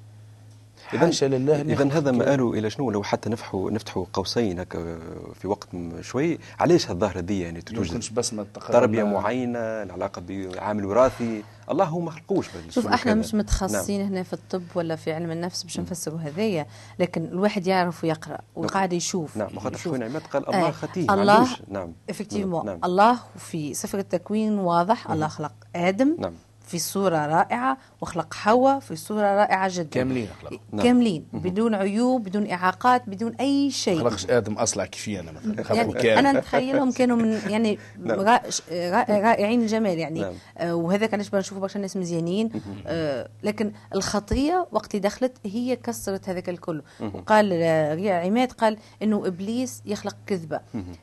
حاشا 0.87 1.27
لله 1.27 1.57
يخلق 1.73 1.93
هذا 1.93 2.11
هيك. 2.11 2.19
مآله 2.19 2.53
إلى 2.53 2.71
شنو 2.71 2.91
لو 2.91 3.03
حتى 3.03 3.31
نفتحوا 3.31 3.71
نفتحوا 3.71 4.05
قوسين 4.13 4.61
هكا 4.61 4.99
في 5.41 5.49
وقت 5.49 5.69
شوي 6.01 6.39
علاش 6.61 6.91
هالظاهره 6.91 7.21
دي 7.21 7.41
يعني 7.41 7.61
توجد 7.63 7.87
يمكنش 7.87 8.11
بس 8.11 8.35
ما 8.35 8.47
تقرأ 8.55 8.73
تربية 8.73 9.03
ما- 9.05 9.13
معينة 9.13 9.59
العلاقة 9.59 10.23
بعامل 10.27 10.85
وراثي 10.87 11.43
الله 11.71 11.85
هو 11.85 12.01
ما 12.01 12.11
خلقوش 12.11 12.47
شوف 12.71 12.87
إحنا 12.87 13.13
هذا. 13.13 13.21
مش 13.21 13.35
متخصصين 13.35 14.01
نعم. 14.01 14.09
هنا 14.13 14.23
في 14.23 14.33
الطب 14.33 14.63
ولا 14.75 14.97
في 14.97 15.13
علم 15.13 15.31
النفس 15.31 15.63
باش 15.63 15.81
نفسروا 15.81 16.19
هذايا 16.19 16.67
لكن 16.99 17.25
الواحد 17.25 17.67
يعرف 17.67 18.05
ويقرأ 18.05 18.39
وقاعد 18.57 18.93
يشوف 18.93 19.37
نعم 19.37 19.57
وخاطر 19.57 19.75
يشوف. 19.77 19.93
خونا 19.93 20.05
عماد 20.05 20.23
قال 20.23 20.49
الله 20.49 20.69
آه، 20.69 20.71
خطيه 20.71 21.07
ما 21.07 21.15
الله. 21.15 21.49
نعم 21.69 21.93
افكتيفمون 22.11 22.67
نعم. 22.67 22.79
الله 22.85 23.19
في 23.39 23.75
سفر 23.75 23.99
التكوين 23.99 24.59
واضح 24.59 25.11
الله 25.11 25.29
خلق 25.29 25.53
آدم 25.77 26.17
نعم. 26.19 26.33
في 26.73 26.79
صورة 26.79 27.27
رائعة 27.27 27.79
وخلق 28.01 28.35
حواء 28.35 28.81
في 28.81 28.97
صورة 28.97 29.21
رائعة 29.37 29.71
جدا. 29.75 29.89
كاملين 29.91 30.29
خلقوا 30.43 30.59
نعم. 30.73 30.83
كاملين. 30.87 31.25
بدون 31.33 31.75
عيوب 31.75 32.23
بدون 32.23 32.51
إعاقات 32.51 33.03
بدون 33.09 33.35
أي 33.35 33.71
شيء. 33.71 33.99
خلقش 33.99 34.27
آدم 34.31 34.53
أصلع 34.55 34.87
كيفي 34.87 35.21
أنا 35.21 35.33
مثلا. 35.33 36.05
يعني 36.05 36.19
أنا 36.19 36.33
نتخيلهم 36.33 36.93
كانوا 36.93 37.17
من 37.17 37.41
يعني 37.49 37.79
نعم. 38.05 38.21
رائع- 38.21 38.51
رائع- 38.71 39.19
رائعين 39.19 39.63
الجمال 39.63 39.99
يعني. 39.99 40.21
نعم. 40.21 40.33
آه 40.59 40.75
وهذاك 40.75 41.15
علاش 41.15 41.35
نشوفوا 41.35 41.63
برشا 41.63 41.79
ناس 41.79 41.97
مزيانين. 41.97 42.49
آه 42.87 43.29
لكن 43.43 43.73
الخطية 43.95 44.67
وقت 44.73 44.97
دخلت 44.97 45.37
هي 45.47 45.77
كسرت 45.77 46.29
هذاك 46.29 46.49
الكل. 46.49 46.83
وقال 47.15 47.53
آه، 47.53 47.95
ريع 47.95 48.21
عماد 48.25 48.53
قال 48.53 48.79
إنه 49.03 49.27
إبليس 49.27 49.83
يخلق 49.87 50.17
كذبة. 50.27 50.61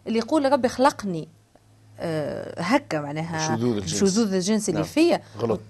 اللي 0.07 0.19
يقول 0.19 0.51
ربي 0.51 0.67
خلقني. 0.67 1.27
هكا 2.57 3.01
معناها 3.01 3.53
الشذوذ 3.53 3.77
الجنسي. 3.77 4.05
الشذوذ 4.05 4.33
الجنسي 4.33 4.71
اللي 4.71 4.81
نعم. 4.81 4.91
فيا. 4.91 5.21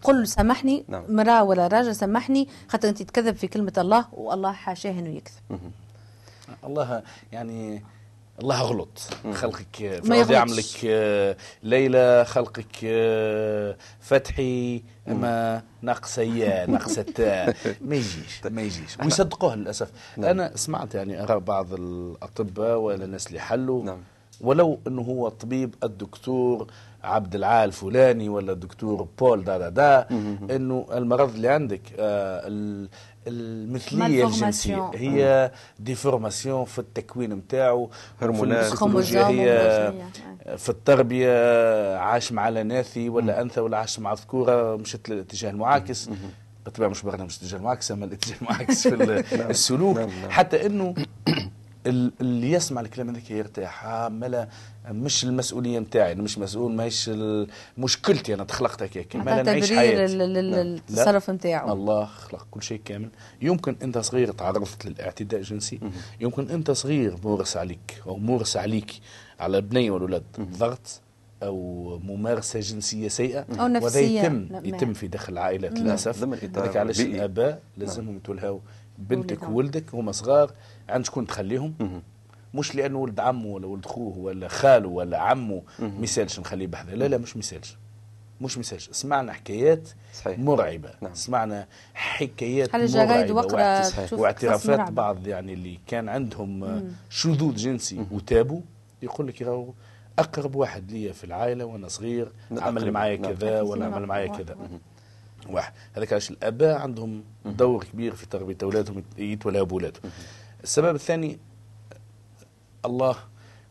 قل 0.03 0.27
سامحني 0.27 0.85
نعم. 0.87 1.03
مراه 1.09 1.43
ولا 1.43 1.67
راجل 1.67 1.95
سامحني 1.95 2.47
خاطر 2.67 2.89
أنت 2.89 3.01
تكذب 3.01 3.35
في 3.35 3.47
كلمة 3.47 3.73
الله 3.77 4.05
والله 4.13 4.51
حاشاه 4.51 4.91
انه 4.91 5.09
يكذب 5.09 5.59
الله 6.63 7.03
يعني 7.31 7.83
الله 8.41 8.61
غلط 8.61 8.99
خلقك 9.33 10.01
ما 10.03 10.23
فرض. 10.23 10.31
يعملك 10.31 10.85
آه، 10.85 11.35
ليلى 11.63 12.25
خلقك 12.27 12.75
آه، 12.83 13.75
فتحي 13.99 14.83
أما 15.07 15.63
ناقصية 15.81 16.65
ناقصة 16.65 17.05
ما 17.81 17.95
يجيش 17.95 18.45
ما 18.45 18.61
يجيش 18.61 18.97
ويصدقوها 19.03 19.55
للأسف 19.55 19.91
نعم. 20.17 20.29
أنا 20.29 20.51
سمعت 20.55 20.95
يعني 20.95 21.23
أراء 21.23 21.39
بعض 21.39 21.73
الأطباء 21.73 22.77
ولا 22.77 23.05
الناس 23.05 23.27
اللي 23.27 23.39
حلوا 23.39 23.83
نعم. 23.83 23.99
ولو 24.41 24.79
إنه 24.87 25.01
هو 25.01 25.27
الطبيب 25.27 25.75
الدكتور 25.83 26.67
عبد 27.03 27.35
العال 27.35 27.67
الفلاني 27.69 28.29
ولا 28.29 28.51
الدكتور 28.51 29.07
بول 29.19 29.43
دا 29.43 29.57
دا 29.57 29.69
دا 29.69 30.07
إنه 30.55 30.85
المرض 30.93 31.33
اللي 31.35 31.47
عندك 31.47 31.81
آه 31.99 32.41
ال- 32.47 32.89
المثلية 33.27 34.25
الجنسية. 34.25 34.91
هي 34.95 35.51
déformation 35.79 36.65
في 36.65 36.79
التكوين 36.79 37.33
نتاعو 37.33 37.87
في 38.19 38.25
هرمونات. 38.25 38.73
كروموزوم 38.73 39.21
هي. 39.23 39.93
في 40.57 40.69
التربية 40.69 41.97
عاش 41.97 42.31
مع 42.31 42.49
الإناث 42.49 43.09
ولا 43.09 43.41
أنثى 43.41 43.59
ولا 43.61 43.77
عاش 43.77 43.99
مع 43.99 44.13
ذكوره 44.13 44.75
مشت 44.75 45.09
للاتجاه 45.09 45.49
المعاكس. 45.49 46.09
بالطبيعه 46.65 46.89
مش 46.89 47.01
برنامج 47.03 47.37
الاتجاه 47.41 47.57
المعاكس 47.57 47.91
أما 47.91 48.05
الاتجاه 48.05 48.35
المعاكس 48.41 48.87
في 48.87 48.95
ال- 48.95 49.23
السلوك. 49.51 49.97
نعم، 49.97 50.09
نعم. 50.21 50.29
حتى 50.29 50.65
إنه 50.65 50.93
اللي 51.87 52.51
يسمع 52.51 52.81
الكلام 52.81 53.09
هذاك 53.09 53.31
يرتاح. 53.31 53.85
آه، 53.85 54.09
ملا 54.09 54.47
مش 54.91 55.23
المسؤولية 55.23 55.79
نتاعي 55.79 56.11
أنا 56.11 56.21
مش 56.21 56.37
مسؤول 56.37 56.71
ماهيش 56.71 57.11
مشكلتي 57.77 58.33
أنا 58.33 58.43
تخلقت 58.43 58.83
هكاك. 58.83 59.15
مالا 59.15 59.25
معناتها 59.25 59.51
نعيش 59.51 59.73
حياتي. 59.73 60.15
نعم. 60.15 60.27
للتصرف 60.27 61.29
نتاعو. 61.29 61.73
الله 61.73 62.05
خلق 62.05 62.47
كل 62.51 62.63
شيء 62.63 62.81
كامل. 62.85 63.09
يمكن 63.41 63.75
أنت 63.83 63.97
صغير 63.97 64.31
تعرضت 64.31 64.85
للاعتداء 64.85 65.39
الجنسي 65.39 65.79
يمكن 66.19 66.49
أنت 66.49 66.71
صغير 66.71 67.15
مورس 67.23 67.57
عليك 67.57 68.01
أو 68.07 68.17
مورس 68.17 68.57
عليك 68.57 68.91
على 69.39 69.57
البنيه 69.57 69.91
والولاد. 69.91 70.23
ضغط 70.39 71.01
أو 71.43 71.99
ممارسة 72.03 72.59
جنسية 72.59 73.07
سيئة. 73.07 73.39
أو 73.39 73.55
وهذا 73.55 73.67
نفسية. 73.67 74.21
يتم 74.21 74.47
نعم. 74.51 74.65
يتم 74.65 74.93
في 74.93 75.07
داخل 75.07 75.33
العائلات 75.33 75.79
للأسف. 75.79 76.23
هذاك 76.23 76.77
علاش. 76.77 77.01
الآباء 77.01 77.61
لازمهم 77.77 78.17
يتولهوا 78.17 78.59
بنتك. 78.99 79.43
وولدك 79.49 79.95
هما 79.95 80.11
صغار 80.11 80.51
عند 80.89 81.05
شكون 81.05 81.27
تخليهم 81.27 82.01
مش 82.53 82.75
لأنه 82.75 82.97
ولد 82.99 83.19
عمه 83.19 83.45
ولا 83.47 83.67
ولد 83.67 83.85
خوه 83.85 84.17
ولا 84.17 84.47
خاله 84.47 84.87
ولا 84.89 85.17
عمه 85.19 85.61
مثالش 85.79 86.39
نخليه 86.39 86.67
بحذا 86.67 86.95
لا 86.95 87.05
لا 87.07 87.17
مش 87.17 87.37
مثالش 87.37 87.77
مش 88.41 88.57
مثالش 88.57 88.89
سمعنا 88.91 89.33
حكايات 89.33 89.89
صحيح. 90.13 90.39
مرعبة 90.39 90.89
نعم. 91.01 91.13
سمعنا 91.13 91.67
حكايات 91.93 92.69
وأعت- 92.69 93.55
قصص 93.55 94.13
واعترافات 94.13 94.69
مرعبة. 94.79 94.91
بعض 94.91 95.27
يعني 95.27 95.53
اللي 95.53 95.79
كان 95.87 96.09
عندهم 96.09 96.63
آه، 96.63 96.83
شذوذ 97.09 97.55
جنسي 97.55 98.05
وتابوا 98.11 98.61
يقول 99.01 99.27
لك 99.27 99.41
راهو 99.41 99.73
أقرب 100.19 100.55
واحد 100.55 100.91
ليا 100.91 101.13
في 101.13 101.23
العائلة 101.23 101.65
وأنا 101.65 101.87
صغير 101.87 102.31
نعم، 102.49 102.63
عمل 102.63 102.81
أقرب. 102.81 102.93
معايا 102.93 103.17
نعم. 103.17 103.31
كذا 103.33 103.61
ولا 103.61 103.81
نعم. 103.85 103.93
عمل 103.93 104.05
معايا. 104.05 104.27
كذا 104.27 104.57
واحد 105.53 105.73
هذاك 105.93 106.13
علاش 106.13 106.31
الأباء 106.31 106.77
عندهم 106.77 107.23
دور 107.45 107.83
كبير 107.83 108.15
في 108.15 108.25
تربيه 108.25 108.57
أولادهم 108.63 109.03
يتولوا 109.17 109.65
باولادهم 109.65 110.11
السبب 110.63 110.95
الثاني 110.95 111.39
الله 112.85 113.15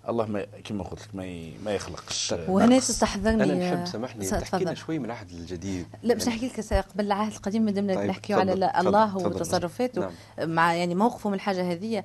الله 0.09 0.27
ما 0.27 0.47
كما 0.65 0.85
قلت 0.85 1.01
لك 1.03 1.15
ما 1.15 1.51
ما 1.65 1.71
يخلقش 1.75 2.33
آه، 2.33 2.51
وهنا. 2.51 2.79
تستحضرني 2.79 3.43
أنا 3.43 3.75
نحب 3.75 3.87
سامحني 3.87 4.27
تحكي 4.27 4.65
لنا. 4.65 4.75
شوي 4.75 4.99
من 4.99 5.05
العهد 5.05 5.31
الجديد 5.31 5.87
لا 6.03 6.15
باش 6.15 6.29
نحكي 6.29 6.47
لك 6.47 6.85
قبل 6.95 7.07
العهد 7.07 7.33
القديم 7.33 7.63
ما 7.63 7.71
دمنا 7.71 7.95
طيب، 7.95 8.09
نحكيو 8.09 8.39
على 8.39 8.53
تفضل، 8.53 8.87
الله. 8.89 9.17
وتصرفاته 9.17 10.01
نعم. 10.01 10.51
مع 10.55 10.75
يعني 10.75 10.95
موقفه 10.95 11.31
من 11.31 11.35
الحاجة 11.35 11.73
هذه 11.73 12.05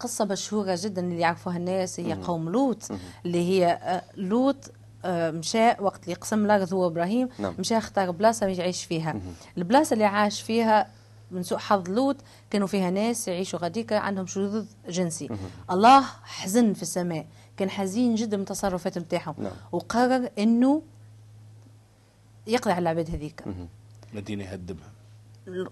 قصة 0.00 0.24
مشهورة 0.24 0.78
جدا 0.80 1.02
اللي 1.02 1.20
يعرفوها 1.20 1.56
الناس 1.56 2.00
هي 2.00 2.12
قوم 2.14 2.48
لوط 2.48 2.88
اللي 3.26 3.48
هي 3.48 3.66
آه، 3.66 4.02
لوط 4.16 4.70
مشى 5.06 5.68
وقت 5.80 6.04
اللي 6.04 6.14
قسم 6.14 6.44
الأرض 6.44 6.74
هو 6.74 6.86
إبراهيم 6.86 7.28
نعم. 7.38 7.54
مشى 7.58 7.78
اختار 7.78 8.10
بلاصة 8.10 8.46
يعيش 8.46 8.84
فيها. 8.84 9.20
البلاصة 9.58 9.94
اللي 9.94 10.04
عاش 10.04 10.42
فيها 10.42 10.90
من 11.30 11.42
سوء 11.42 11.58
حظ 11.58 11.90
لوط 11.90 12.16
كانوا 12.50 12.66
فيها 12.66 12.90
ناس 12.90 13.28
يعيشوا 13.28 13.58
غاديك 13.58 13.92
عندهم 13.92 14.26
شذوذ 14.26 14.66
جنسي. 14.88 15.28
الله 15.70 16.00
حزن 16.22 16.72
في 16.72 16.82
السماء 16.82 17.26
كان 17.56 17.70
حزين 17.70 18.14
جدا 18.14 18.36
من 18.36 18.42
التصرفات 18.42 18.98
نتاعهم. 18.98 19.34
نعم. 19.38 19.52
وقرر 19.72 20.28
إنه 20.38 20.82
يقضي 22.46 22.72
على 22.72 22.82
العباد 22.82 23.10
هذيك 23.10 23.44
مدينة 24.14 24.44
يهدمها. 24.44 24.93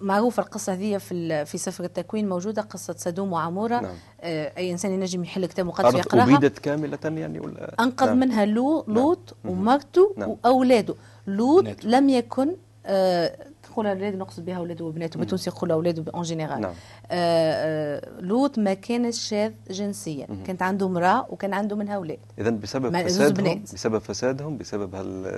معروفة 0.00 0.42
القصة 0.42 0.72
هذه 0.72 0.98
في 0.98 1.12
ال- 1.14 1.46
في 1.46 1.58
سفر 1.58 1.84
التكوين 1.84 2.28
موجودة 2.28 2.62
قصة 2.62 2.94
سدوم 2.98 3.32
وعمورة 3.32 3.80
نعم. 3.80 3.94
آه 4.20 4.52
أي 4.56 4.72
إنسان 4.72 4.92
ينجم 4.92 5.24
يحل 5.24 5.46
كتاب 5.46 5.66
مقدس 5.66 5.84
أرض 5.84 5.94
ويقراها 5.94 6.36
أبيدت 6.36 6.58
كاملة 6.58 6.98
يعني 7.04 7.40
ولا 7.40 7.74
أنقذ 7.80 8.06
نعم. 8.06 8.18
منها 8.20 8.44
لو 8.44 8.84
لوط 8.88 9.36
ومرته 9.44 10.14
نعم. 10.16 10.28
وأولاده 10.44 10.94
لوط. 11.26 11.84
لم 11.84 12.08
يكن 12.08 12.56
آه 12.86 13.36
نقول 13.70 13.86
أولاده 13.86 14.16
نقصد 14.16 14.44
بها 14.44 14.56
أولاده 14.56 14.84
وبناته 14.84 15.18
بالتونسي 15.20 15.50
يقولوا 15.50 15.74
أولاده 15.76 16.04
أون 16.14 16.22
جينيرال 16.22 16.60
نعم. 16.60 16.70
آه 16.70 16.74
آه 17.10 18.20
لوط 18.20 18.58
ما 18.58 18.74
كانش 18.74 19.18
شاذ 19.28 19.52
جنسيا. 19.70 20.26
كانت 20.46 20.62
عنده 20.62 20.86
امرأة 20.86 21.26
وكان 21.30 21.54
عنده 21.54 21.76
منها 21.76 21.96
أولاد 21.96 22.18
إذا 22.38 22.50
بسبب 22.50 23.02
فسادهم. 23.06 23.62
بسبب 23.74 23.98
فسادهم 23.98 24.58
بسبب 24.58 24.90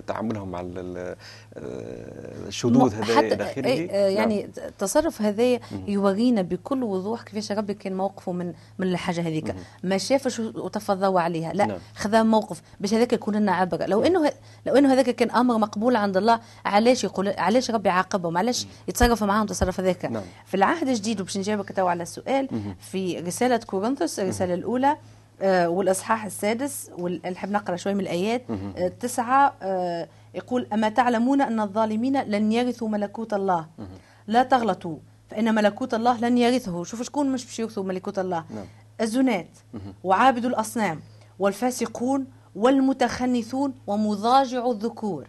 تعاملهم 0.07 0.49
مع 0.51 0.61
ال- 0.61 0.79
ال- 0.79 1.17
آه، 1.57 2.49
الشذوذ 2.49 2.97
م- 2.97 3.03
هذا 3.03 3.43
آخره 3.51 3.63
أي- 3.63 3.91
آه، 3.93 4.09
يعني 4.09 4.43
نعم. 4.43 4.51
التصرف 4.67 5.23
هذا 5.23 5.59
يورينا 5.89 6.43
بكل 6.43 6.83
وضوح. 6.83 7.23
كيفاش 7.23 7.53
ربي 7.53 7.75
كان 7.75 7.97
موقفه 7.97 8.33
من 8.33 8.53
من 8.79 8.87
الحاجة 8.87 9.21
هذيك؟ 9.21 9.55
ما 9.83 9.99
شافش 9.99 10.39
وتفضوا 10.41 11.21
عليها. 11.21 11.53
لا 11.53 11.67
نعم. 11.67 11.79
خذا 11.95 12.23
موقف. 12.23 12.63
باش 12.81 12.95
هذاك 12.95 13.13
يكون 13.13 13.37
لنا 13.37 13.53
عبرة. 13.53 13.87
لو 13.87 14.03
إنه 14.03 14.29
ه- 14.29 14.33
لو 14.67 14.75
إنه 14.75 14.93
هذاك 14.93 15.11
كان 15.11 15.31
أمر 15.31 15.59
مقبول 15.59 15.97
عند 15.97 16.17
الله 16.17 16.41
علاش 16.65 17.05
يقول 17.05 17.29
علاش 17.29 17.71
ربي 17.71 17.89
عاقبهم 18.15 18.39
علاش 18.39 18.67
يتصرف 18.89 19.25
معاهم 19.25 19.47
تصرف 19.47 19.81
هذاك. 19.81 20.05
نعم. 20.05 20.23
في 20.47 20.55
العهد 20.55 20.89
الجديد 20.89 21.21
وباش 21.21 21.39
نجاوبك 21.39 21.73
تو 21.73 21.87
على 21.87 22.03
السؤال 22.03 22.49
في 22.81 23.21
رسالة 23.21 23.57
كورنثوس 23.57 24.21
الرسالة 24.21 24.55
الأولى 24.55 24.97
آه، 25.43 25.69
والإصحاح 25.69 26.25
السادس 26.25 26.91
ونحب 26.99 27.51
نقرأ 27.51 27.77
شوي 27.77 27.95
من 27.95 28.01
الآيات. 28.01 28.43
آه، 28.77 28.89
تسعة 28.89 29.55
آه، 29.63 30.09
يقول 30.35 30.67
أما 30.73 30.89
تعلمون 30.89 31.41
أن 31.41 31.61
الظالمين 31.61 32.23
لن 32.23 32.53
يرثوا 32.53 32.89
ملكوت 32.89 33.35
الله؟ 33.35 33.67
لا 34.27 34.43
تغلطوا 34.43 34.97
فإن 35.31 35.55
ملكوت 35.55 35.95
الله 35.95 36.21
لن 36.21 36.39
يرثه. 36.39 36.85
شوف 36.85 37.03
شكون 37.03 37.33
مش 37.33 37.45
باش 37.45 37.59
يرثوا 37.59 37.85
ملكوت 37.85 38.19
الله. 38.19 38.45
نعم. 38.55 38.65
الزنات 39.01 39.49
وعابد 40.05 40.45
الأصنام 40.45 41.01
والفاسقون 41.39 42.27
والمتخنثون 42.55 43.75
ومضاجع 43.87 44.71
الذكور. 44.71 45.27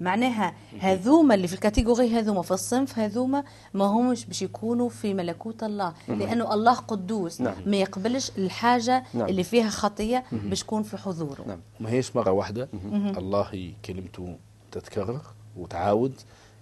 معناها 0.00 0.54
هذوما 0.80 1.34
اللي 1.34 1.48
في 1.48 1.54
الكاتيجوري 1.54 2.18
هذوما 2.18 2.42
في 2.42 2.50
الصنف 2.50 2.98
هذوما 2.98 3.44
ما 3.74 3.84
همش 3.84 4.24
باش 4.24 4.42
يكونوا 4.42 4.88
في 4.88 5.14
ملكوت 5.14 5.62
الله. 5.62 5.94
لأنه 6.08 6.54
الله 6.54 6.74
قدوس 6.74 7.40
نعم. 7.40 7.54
ما 7.66 7.76
يقبلش 7.76 8.30
الحاجة 8.38 9.04
نعم. 9.14 9.28
اللي 9.28 9.44
فيها 9.44 9.68
خطية 9.68 10.24
باش 10.32 10.60
تكون 10.60 10.82
في 10.82 10.96
حضوره. 10.96 11.44
نعم. 11.46 11.60
ما 11.80 11.90
هيش 11.90 12.16
مرة 12.16 12.30
واحدة. 12.30 12.68
الله 12.92 13.72
كلمته 13.84 14.36
تتكرر 14.72 15.20
وتعاود. 15.56 16.12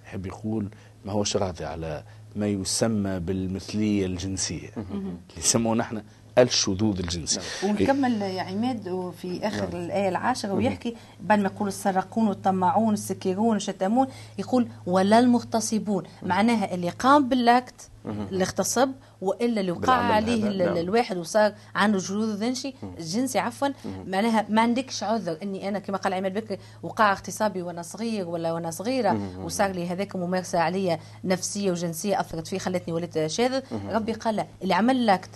يحب 0.05 0.27
يقول 0.27 0.69
ما 1.05 1.13
هوش 1.13 1.37
راضي 1.37 1.65
على 1.65 2.05
ما 2.37 2.47
يسمى 2.47 3.21
بالمثلية 3.21 4.07
الجنسية. 4.07 4.71
اللي 4.77 5.17
يسمونه 5.39 5.81
نحن 5.81 6.03
الشذوذ 6.39 6.99
الجنسي. 6.99 7.41
ونكمل 7.65 8.23
يا 8.23 8.43
عماد 8.43 9.13
في 9.23 9.47
آخر 9.47 9.71
نعم. 9.71 9.85
الآية 9.85 10.09
العاشرة 10.09 10.53
ويحكي 10.53 10.97
بعد 11.21 11.39
ما 11.39 11.47
يقول 11.47 11.69
السراقون 11.69 12.29
والطماعون 12.29 12.95
السكيرون 12.95 13.57
الشتامون 13.57 14.07
يقول 14.39 14.69
ولا 14.87 15.19
المغتصبون. 15.19 16.03
معناها 16.23 16.75
اللي 16.75 16.89
قام 16.91 17.29
بالأكت 17.29 17.89
اللي 18.07 18.45
اغتصب 18.45 18.91
وإلا 19.21 19.61
اللي 19.61 19.73
وقع 19.73 19.93
عليه 19.93 20.45
نعم. 20.45 20.77
الواحد 20.77 21.17
وصار 21.17 21.53
عنده 21.75 21.99
جلوذ 21.99 22.41
جنسي 22.41 22.75
جنسي 23.01 23.39
عفوا. 23.39 23.69
معناها 24.07 24.47
ما 24.49 24.63
عندكش 24.63 25.03
عذر. 25.03 25.39
إني 25.43 25.69
أنا 25.69 25.79
كما 25.79 25.97
قال 25.97 26.15
عماد 26.15 26.35
بكري 26.35 26.59
وقع 26.83 27.13
اغتصابي 27.13 27.63
وأنا 27.63 27.83
صغير 27.83 28.29
ولا 28.29 28.53
وأنا 28.53 28.71
صغيرة 28.71 29.39
وصار 29.45 29.71
لي 29.71 29.89
هذاك 29.89 30.17
ممارسة 30.17 30.59
عليا 30.59 30.99
نفسية 31.25 31.71
وجنسية 31.71 32.21
اثرت 32.21 32.47
فيه 32.47 32.59
خلتني 32.59 32.95
ولدت 32.95 33.27
شاذ. 33.27 33.61
ربي 33.91 34.13
قال 34.13 34.45
اللي 34.63 34.75
عمل 34.75 34.97
الأكت 34.97 35.31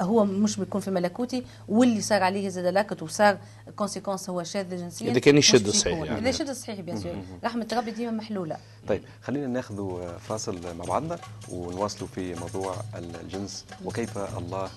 هو 0.00 0.24
مش 0.24 0.56
بيكون 0.56 0.80
في 0.80 0.90
ملكوتي 0.90 1.44
واللي 1.68 2.00
صار 2.00 2.22
عليه 2.22 2.48
زاد 2.48 2.64
لاكت 2.66 3.02
وصار 3.02 3.38
conséquence 3.76 4.30
هو 4.30 4.42
شاذ 4.42 4.76
جنسيا 4.76 5.10
إذا 5.10 5.18
كان 5.20 5.38
يشد 5.38 5.66
الصحيح 5.66 5.94
يكون. 5.96 6.06
يعني. 6.06 6.18
إذا 6.18 6.28
يشد 6.28 6.48
الصحيح 6.48 6.80
bien 6.80 7.00
sûr 7.00 7.12
رحمة 7.44 7.66
ربي 7.72 7.90
ديما 7.90 8.10
محلولة 8.10 8.56
طيب 8.88 9.02
خلينا 9.22 9.46
ناخذ 9.46 10.00
فاصل 10.18 10.76
مع 10.78 10.84
بعضنا 10.84 11.18
ونواصلوا 11.52 12.08
في 12.14 12.34
موضوع 12.34 12.76
الجنس 12.94 13.64
وكيف 13.84 14.18
الله 14.18 14.70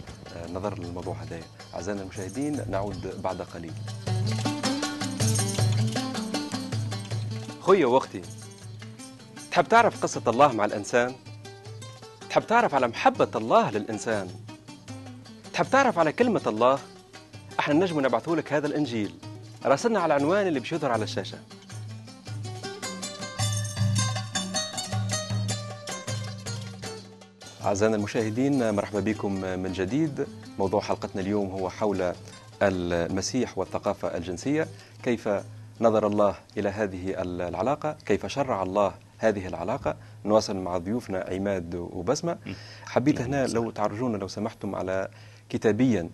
نظر 0.53 0.79
للموضوع 0.79 1.15
هذا 1.15 1.39
أعزائنا 1.75 2.01
المشاهدين 2.01 2.59
نعود 2.71 3.21
بعد 3.23 3.41
قليل 3.41 3.73
خويا 7.61 7.85
وأختي 7.85 8.21
تحب 9.51 9.67
تعرف 9.67 10.03
قصة 10.03 10.21
الله 10.27 10.51
مع 10.51 10.65
الإنسان؟ 10.65 11.15
تحب 12.29 12.47
تعرف 12.47 12.75
على 12.75 12.87
محبة 12.87 13.29
الله 13.35 13.71
للإنسان؟ 13.71 14.27
تحب 15.53 15.65
تعرف 15.65 15.99
على 15.99 16.11
كلمة 16.11 16.41
الله؟ 16.47 16.79
إحنا 17.59 17.73
نجم 17.73 17.99
نبعثوا 17.99 18.35
لك 18.35 18.53
هذا 18.53 18.67
الإنجيل. 18.67 19.15
راسلنا 19.65 19.99
على 19.99 20.15
العنوان 20.15 20.47
اللي 20.47 20.59
بيش 20.59 20.71
يظهر 20.71 20.91
على 20.91 21.03
الشاشة. 21.03 21.37
أعزائنا 27.65 27.95
المشاهدين 27.95 28.73
مرحبا 28.73 28.99
بكم 28.99 29.31
من 29.59 29.71
جديد. 29.73 30.27
موضوع 30.59 30.81
حلقتنا 30.81 31.21
اليوم 31.21 31.51
هو 31.51 31.69
حول 31.69 32.13
المسيح 32.61 33.57
والثقافة 33.57 34.17
الجنسية. 34.17 34.67
كيف 35.03 35.29
نظر 35.81 36.07
الله 36.07 36.35
إلى 36.57 36.69
هذه 36.69 37.21
العلاقة؟ 37.21 37.97
كيف 38.05 38.25
شرع 38.25 38.63
الله 38.63 38.93
هذه 39.17 39.47
العلاقة؟ 39.47 39.95
نواصل 40.25 40.57
مع 40.57 40.77
ضيوفنا 40.77 41.25
عماد 41.31 41.75
وبسمة. 41.75 42.37
حبيت 42.85 43.21
هنا 43.21 43.47
لو 43.47 43.71
تعرجونا 43.71 44.17
لو 44.17 44.27
سمحتم 44.27 44.75
على 44.75 45.09
كتابيا 45.49 46.09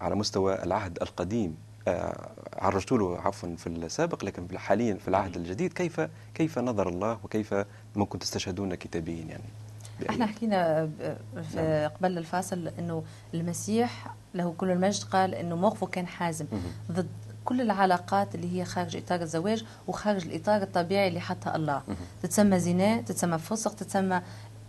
على 0.00 0.14
مستوى 0.14 0.62
العهد 0.62 0.98
القديم. 1.02 1.56
آه، 1.88 2.28
عرجت 2.58 2.92
له 2.92 3.18
عفوا 3.20 3.56
في 3.56 3.66
السابق 3.66 4.24
لكن 4.24 4.58
حاليا 4.58 4.94
في 4.94 5.08
العهد 5.08 5.36
الجديد 5.36 5.72
كيف 5.72 6.00
كيف 6.34 6.58
نظر 6.58 6.88
الله 6.88 7.18
وكيف 7.24 7.54
ممكن 7.96 8.18
تستشهدون 8.18 8.74
كتابيا 8.74 9.24
يعني؟ 9.24 9.42
إحنا 10.10 10.26
حكينا 10.26 10.90
في 11.52 11.90
قبل 12.00 12.18
الفاصل 12.18 12.68
إنه 12.78 13.02
المسيح 13.34 14.14
له 14.34 14.54
كل 14.58 14.70
المجد 14.70 15.02
قال 15.04 15.34
إنه 15.34 15.56
موقفه 15.56 15.86
كان 15.86 16.06
حازم 16.06 16.46
ضد 16.92 17.08
كل 17.44 17.60
العلاقات 17.60 18.34
اللي 18.34 18.58
هي 18.60 18.64
خارج 18.64 18.96
إطار 18.96 19.20
الزواج 19.20 19.64
وخارج 19.86 20.26
الإطار 20.26 20.62
الطبيعي 20.62 21.08
اللي 21.08 21.20
حطها 21.20 21.56
الله. 21.56 21.82
تتسمى 22.22 22.58
زنا 22.60 23.00
تتسمى 23.00 23.38
فسق 23.38 23.74
تتسمى 23.74 24.22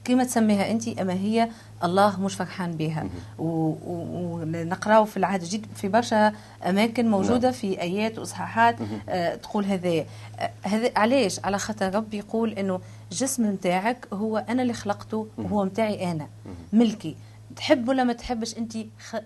كما 0.09 0.23
تسميها 0.23 0.71
أنت 0.71 0.87
أما 0.87 1.13
هي 1.13 1.49
الله 1.83 2.19
مش 2.19 2.35
فرحان 2.35 2.71
بها. 2.71 3.09
ونقراو 3.39 5.05
في 5.05 5.17
العهد 5.17 5.41
الجديد 5.41 5.67
في 5.75 5.87
برشا 5.87 6.33
أماكن 6.65 7.09
موجودة 7.09 7.39
نعم. 7.39 7.51
في 7.51 7.81
آيات 7.81 8.19
وإصحاحات 8.19 8.75
آه 9.09 9.35
تقول 9.35 9.65
هذا 9.65 9.89
آه، 9.89 10.51
هذا 10.63 10.91
علاش؟ 10.95 11.39
على 11.45 11.59
خاطر 11.59 11.95
ربي 11.95 12.17
يقول 12.17 12.53
إنه 12.53 12.79
الجسم 13.11 13.45
نتاعك 13.51 14.07
هو 14.13 14.37
أنا 14.37 14.61
اللي 14.61 14.73
خلقته 14.73 15.27
وهو 15.37 15.65
نتاعي 15.65 16.11
أنا. 16.11 16.27
ملكي. 16.73 17.15
تحب 17.55 17.89
ولا 17.89 18.03
ما 18.03 18.13
تحبش 18.13 18.57
أنت 18.57 18.77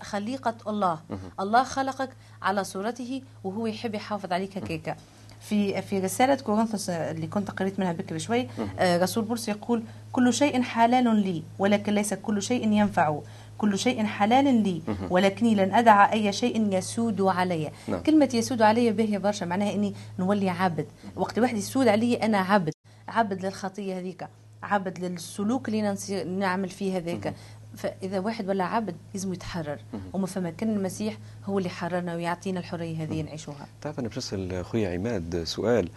خليقة 0.01 0.55
الله؟ 0.67 0.99
الله 1.39 1.63
خلقك 1.63 2.09
على 2.41 2.63
صورته 2.63 3.21
وهو 3.43 3.67
يحب 3.67 3.95
يحافظ 3.95 4.33
عليك 4.33 4.57
هكاكا. 4.57 4.95
في 5.49 5.81
في 5.81 5.99
رسالة 5.99 6.35
كورنثوس 6.35 6.89
اللي 6.89 7.27
كنت 7.27 7.51
قريت 7.51 7.79
منها 7.79 7.93
بكري 7.93 8.19
شوي 8.19 8.47
آه، 8.79 8.97
رسول 8.97 9.23
بولس 9.23 9.49
يقول 9.49 9.83
كل 10.11 10.33
شيء 10.33 10.61
حلال 10.61 11.15
لي 11.15 11.43
ولكن 11.59 11.93
ليس 11.93 12.13
كل 12.13 12.41
شيء 12.41 12.71
ينفع. 12.71 13.19
كل 13.57 13.79
شيء 13.79 14.03
حلال 14.05 14.63
لي 14.63 14.81
ولكني 15.09 15.55
لن 15.55 15.73
أدع 15.73 16.11
أي 16.11 16.33
شيء 16.33 16.73
يسود 16.73 17.21
علي. 17.21 17.71
نعم. 17.87 17.99
كلمة 18.01 18.29
يسود 18.33 18.61
علي 18.61 18.91
باهية 18.91 19.17
برشا 19.17 19.45
معناها 19.45 19.73
إني 19.73 19.93
نولي 20.19 20.49
عبد. 20.49 20.87
وقت 21.15 21.39
واحد 21.39 21.57
يسود 21.57 21.87
علي 21.87 22.15
أنا 22.15 22.37
عبد. 22.37 22.73
عبد 23.07 23.45
للخطية 23.45 23.99
هذيك 23.99 24.27
عبد 24.63 24.99
للسلوك 24.99 25.69
اللي 25.69 25.95
نعمل 26.25 26.69
فيه 26.69 26.97
هذاك 26.97 27.33
فإذا 27.77 28.19
واحد 28.19 28.49
ولا 28.49 28.63
عبد 28.63 28.95
لازم 29.13 29.33
يتحرر. 29.33 29.77
وما 30.13 30.27
فما 30.27 30.49
كان 30.49 30.75
المسيح 30.75 31.17
هو 31.45 31.57
اللي 31.57 31.69
حررنا 31.69 32.15
ويعطينا 32.15 32.59
الحرية 32.59 33.03
هذه 33.03 33.21
نعيشوها. 33.21 33.67
تعرف 33.81 33.99
أنا 33.99 34.07
باش 34.07 34.17
نسال 34.17 34.65
خويا 34.65 34.93
عماد 34.93 35.43
سؤال. 35.43 35.89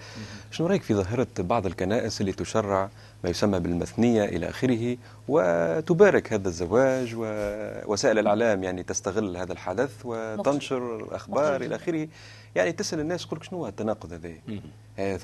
شنو 0.50 0.66
رأيك 0.66 0.82
في 0.82 0.94
ظاهرة 0.94 1.26
بعض 1.38 1.66
الكنائس 1.66 2.20
اللي 2.20 2.32
تشرع 2.32 2.88
ما 3.24 3.30
يسمى 3.30 3.60
بالمثنية 3.60 4.24
إلى 4.24 4.48
آخره 4.48 4.96
وتبارك 5.28 6.32
هذا 6.32 6.48
الزواج 6.48 7.14
ووسائل 7.16 8.18
الإعلام 8.18 8.64
يعني 8.64 8.82
تستغل 8.82 9.36
هذا 9.36 9.52
الحدث 9.52 9.90
وتنشر 10.04 10.96
الأخبار. 10.96 11.62
إلى 11.62 11.74
آخره؟ 11.74 12.08
يعني 12.54 12.72
تسأل 12.72 13.00
الناس 13.00 13.26
تقول 13.26 13.38
لك 13.40 13.44
شنو 13.44 13.58
هو 13.58 13.68
التناقض 13.68 14.12
هذا؟ 14.12 14.32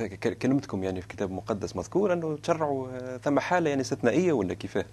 ك- 0.05 0.39
كلمتكم 0.39 0.85
يعني 0.85 1.01
في 1.01 1.09
كتاب 1.09 1.31
مقدس 1.31 1.77
مذكور 1.77 2.13
أنه 2.13 2.37
تشرعوا 2.43 2.89
آه، 2.93 3.17
ثم 3.17 3.39
حالة 3.39 3.69
يعني 3.71 3.81
استثنائية 3.83 4.33
ولا 4.33 4.55
كيفاه؟ 4.55 4.85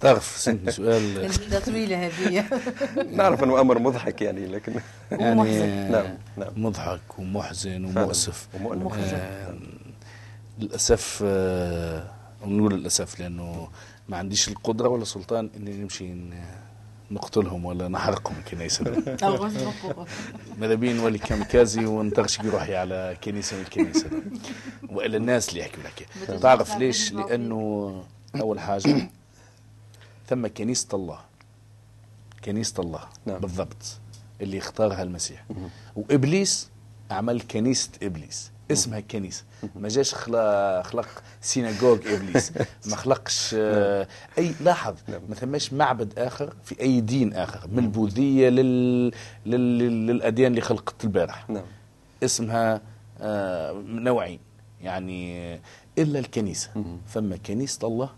تعرف 0.00 0.36
سنتني 0.36 0.70
سؤال 0.72 1.18
الجلدة 1.24 1.60
طويلة 1.60 2.06
هذه 2.06 2.44
نعرف 3.16 3.44
أنه 3.44 3.60
أمر 3.60 3.78
مضحك 3.78 4.22
يعني 4.22 4.46
لكن 4.46 4.74
يعني 5.10 5.40
ومحزن. 5.40 5.90
نعم، 5.92 6.18
نعم. 6.36 6.48
مضحك 6.56 7.18
ومحزن. 7.18 7.84
ومؤسف 7.84 8.48
ومؤلم. 8.54 8.88
آه، 8.88 9.54
للأسف 10.58 11.20
آه، 11.26 12.04
ونقول 12.42 12.74
للأسف 12.74 13.20
لأنه 13.20 13.68
ما 14.08 14.16
عنديش 14.16 14.48
القدرة 14.48 14.88
ولا 14.88 15.04
سلطان 15.04 15.50
إني 15.56 15.76
نمشي 15.76 16.14
نقتلهم 17.10 17.64
ولا 17.64 17.88
نحرقهم 17.88 18.34
غصبكم. 19.22 20.04
ماذا 20.58 20.74
بين 20.74 20.96
نولي 20.96 21.18
كاميكازي 21.18 21.84
ونطرشق 21.86 22.44
روحي 22.44 22.76
على 22.76 23.16
كنيسه 23.24 23.56
من 23.56 23.62
الكنيسه 23.62 24.10
والا 24.88 25.16
الناس 25.16 25.48
اللي 25.48 25.60
يحكوا 25.60 25.82
لك 25.82 26.08
تعرف 26.40 26.76
ليش. 26.76 27.12
لأنه 27.12 27.92
أول 28.40 28.60
حاجة 28.60 29.10
ثم 30.28 30.46
كنيسة 30.46 30.88
الله. 30.94 31.18
كنيسة 32.44 32.82
الله. 32.82 33.00
نعم. 33.26 33.38
بالضبط. 33.38 34.00
اللي 34.40 34.58
اختارها 34.58 35.02
المسيح. 35.02 35.44
وإبليس 35.96 36.68
عمل 37.10 37.40
كنيسة 37.40 37.90
إبليس. 38.02 38.50
اسمها 38.70 39.00
كنيسة. 39.00 39.44
ما 39.76 39.88
جاش 39.88 40.14
خلق 40.14 40.82
خلق 40.82 41.22
سيناغوج 41.40 42.06
إبليس. 42.06 42.52
ما 42.90 42.96
خلقش 42.96 43.54
آه، 43.58 44.08
أي 44.38 44.54
لاحظ 44.60 44.94
نعم. 45.08 45.20
ما 45.28 45.34
ثماش 45.34 45.72
معبد 45.72 46.18
آخر 46.18 46.54
في 46.64 46.80
أي 46.80 47.00
دين 47.00 47.34
آخر. 47.34 47.68
من 47.68 47.78
البوذية 47.78 48.48
لل... 48.48 49.12
لل... 49.46 49.78
للأديان 50.06 50.50
اللي 50.50 50.60
خلقت 50.60 51.04
البارح. 51.04 51.50
نعم. 51.50 51.64
اسمها 52.24 52.80
آه، 53.20 53.72
نوعين. 53.86 54.40
يعني 54.80 55.54
إلا 55.98 56.18
الكنيسة. 56.18 56.70
مم. 56.76 56.98
فما 57.06 57.36
كنيسة 57.36 57.88
الله 57.88 58.10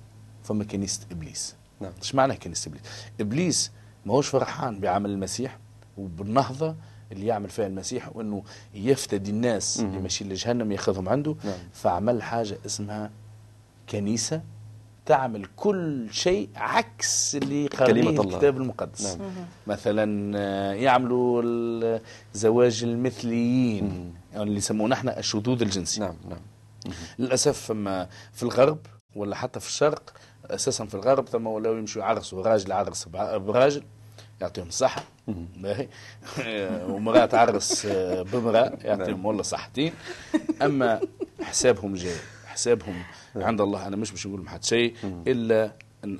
فما 0.44 0.64
كنيسة 0.64 1.06
إبليس. 1.10 1.59
نعم. 1.80 1.92
إيش 2.02 2.14
معنى 2.14 2.36
كنيسه 2.36 2.68
ابليس؟ 2.68 2.82
إبليس 3.20 3.70
ما 4.06 4.14
هوش 4.14 4.28
فرحان 4.28 4.80
بعمل 4.80 5.10
المسيح 5.10 5.58
وبالنهضة 5.98 6.74
اللي 7.12 7.26
يعمل 7.26 7.48
فيها 7.48 7.66
المسيح 7.66 8.16
وإنه 8.16 8.42
يفتدي 8.74 9.30
الناس 9.30 9.80
اللي 9.80 9.98
ماشيين 9.98 10.30
لجهنم 10.32 10.72
ياخذهم 10.72 11.08
عنده. 11.08 11.36
نعم. 11.44 11.54
فعمل 11.72 12.22
حاجة 12.22 12.58
اسمها 12.66 13.10
كنيسة 13.90 14.42
تعمل 15.06 15.46
كل 15.56 16.08
شيء 16.10 16.48
عكس 16.56 17.36
اللي 17.36 17.68
الله. 18.20 18.34
الكتاب 18.34 18.56
المقدس. 18.56 19.16
نعم. 19.16 19.30
مثلا 19.66 20.32
آه، 20.38 20.72
يعملوا 20.72 21.42
ال- 21.44 22.00
زواج 22.34 22.84
المثليين 22.84 24.14
يعني 24.32 24.42
اللي 24.44 24.56
يسمونه 24.56 24.94
إحنا 24.94 25.18
الشذوذ 25.18 25.62
الجنسي. 25.62 26.00
نعم 26.00 26.14
نعم. 26.28 26.38
للأسف 27.18 27.60
فما 27.60 28.08
في 28.32 28.42
الغرب 28.42 28.78
ولا 29.16 29.36
حتى 29.36 29.60
في 29.60 29.66
الشرق 29.68 30.12
أساسا 30.54 30.84
في 30.84 30.94
الغرب 30.94 31.28
ثم 31.28 31.46
ولاو 31.46 31.76
يمشوا 31.76 32.02
يعرسوا 32.02 32.42
راجل 32.42 32.70
يعرس 32.70 33.04
بع- 33.04 33.36
براجل 33.36 33.82
يعطيهم 34.40 34.68
الصحة. 34.68 35.02
باهي. 35.56 35.88
ومرأة 36.94 37.26
تعرس 37.26 37.86
بمرأة 38.32 38.72
يعطيهم 38.84 39.26
والله 39.26 39.42
صحتين. 39.42 39.92
أما 40.62 41.00
حسابهم 41.42 41.94
جاي 41.94 42.16
حسابهم 42.46 43.02
عند 43.36 43.60
الله 43.60 43.86
أنا 43.86 43.96
مش 43.96 44.10
باش 44.10 44.26
نقول 44.26 44.38
لهم 44.40 44.48
حتى 44.48 44.66
شيء 44.68 44.94
إلا 45.04 45.72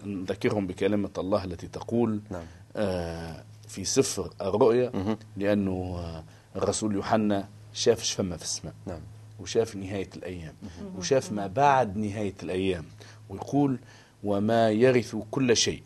نذكرهم 0.05 0.67
بكلمة 0.67 1.11
الله 1.19 1.45
التي 1.45 1.67
تقول 1.69 2.21
نعم. 2.31 2.43
آه، 2.77 3.45
في 3.69 3.85
سفر 3.85 4.31
الرؤيا 4.41 5.17
لأنه 5.37 5.95
آه، 5.99 6.25
الرسول 6.57 6.95
يوحنا 6.95 7.49
شاف 7.73 8.03
شفمة 8.03 8.37
في 8.37 8.43
السماء. 8.43 8.75
نعم. 8.87 9.01
وشاف 9.41 9.77
نهاية 9.77 10.09
الأيام. 10.17 10.55
وشاف 10.99 11.33
ما 11.33 11.47
بعد 11.47 11.97
نهاية 11.97 12.35
الأيام. 12.43 12.85
ويقول 13.29 13.79
وما 14.25 14.71
يرث 14.71 15.17
كل 15.31 15.57
شيء 15.57 15.83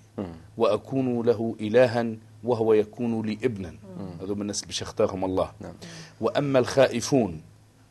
وأكون 0.56 1.22
له 1.26 1.56
إلها 1.60 2.06
وهو 2.44 2.72
يكون 2.72 3.26
لي 3.26 3.38
ابنا. 3.44 3.74
هذول 4.20 4.36
من 4.36 4.42
الناس 4.42 4.58
اللي 4.58 4.66
باش 4.66 4.82
يختارهم 4.82 5.24
الله. 5.24 5.52
نعم. 5.60 5.72
وأما 6.20 6.58
الخائفون 6.58 7.40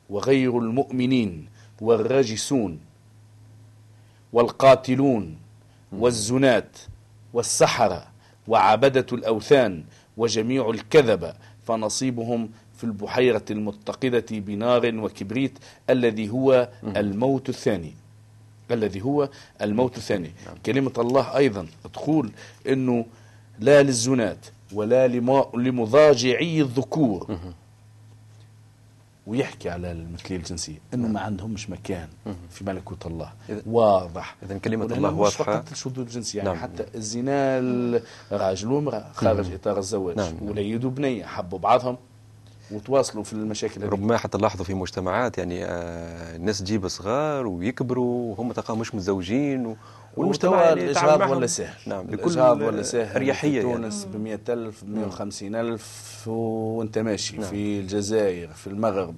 وغير 0.10 0.60
المؤمنين 0.60 1.48
والراجسون 1.82 2.80
والقاتلون 4.34 5.38
والزنات 5.92 6.78
والسحرة 7.34 8.08
وعبدة 8.48 9.06
الأوثان 9.12 9.84
وجميع 10.18 10.70
الكذبة 10.70 11.34
فنصيبهم 11.68 12.50
في 12.78 12.84
البحيرة 12.84 13.46
المتقدة 13.52 14.26
بنار 14.32 14.96
وكبريت 14.96 15.60
الذي 15.90 16.30
هو 16.30 16.70
الموت 16.84 17.50
الثاني. 17.50 17.94
الذي 18.72 19.02
هو 19.02 19.30
الموت 19.62 19.98
الثاني. 19.98 20.32
كلمة 20.66 20.92
الله 20.98 21.38
أيضا 21.38 21.68
تقول 21.94 22.32
أنه 22.68 23.06
لا 23.60 23.84
للزنات 23.84 24.46
ولا 24.74 25.08
لمضاجعي 25.56 26.62
الذكور. 26.62 27.38
ويحكي 29.28 29.70
على 29.70 29.92
المثلية 29.92 30.38
الجنسية 30.38 30.78
إنه 30.94 31.08
ما 31.08 31.20
عندهمش 31.20 31.70
مكان 31.70 32.08
في 32.50 32.64
ملكوت 32.64 33.06
الله. 33.06 33.32
إذا- 33.50 33.54
واضح. 33.68 34.36
إذن 34.44 34.60
كلمة 34.60 34.86
الله 34.86 35.12
مش 35.12 35.18
واضحة. 35.20 35.44
فقط 35.44 35.72
الشذوذ 35.72 36.00
الجنسي 36.00 36.38
يعني 36.38 36.50
نعم. 36.50 36.58
حتى 36.60 36.86
الزنا 36.96 37.60
الراجل 38.32 38.72
وامرأة 38.72 39.12
خارج 39.14 39.54
إطار 39.54 39.78
الزواج 39.80 40.18
نعم، 40.18 40.34
نعم. 40.34 40.50
وليدوا 40.50 40.90
بنية 40.92 41.26
حبوا 41.26 41.60
بعضهم. 41.60 41.98
وتواصلوا 42.72 43.24
في 43.24 43.34
المشاكل 43.34 43.82
هذه 43.82 43.90
ربما 43.90 44.18
حتى 44.18 44.38
نلاحظوا 44.38 44.66
في 44.66 44.74
مجتمعات 44.74 45.38
يعني 45.38 45.66
آه، 45.66 46.36
الناس 46.36 46.60
تجيب 46.60 46.88
صغار 46.88 47.48
ويكبروا 47.48 48.32
وهم 48.32 48.52
تلقاهم 48.52 48.80
مش 48.80 48.96
متزوجين 48.96 49.66
و... 49.66 49.76
والمجتمع 50.18 50.64
يعني 50.64 50.84
الإجهاض. 50.84 51.32
ولا 51.32 51.48
سهل 51.48 51.76
نعم 51.88 52.06
الإجهاض 52.10 52.62
ولا 52.62 52.82
سهل 52.82 53.16
أريحية 53.16 53.62
في 53.62 53.68
يعني. 53.68 53.82
تونس 53.82 54.06
ب 54.06 54.16
100000 54.16 54.84
ب 54.84 54.90
150000 54.90 56.28
وأنت 56.28 56.98
ماشي 56.98 57.38
نعم. 57.38 57.50
في 57.50 57.80
الجزائر 57.80 58.48
في 58.48 58.68
المغرب 58.68 59.16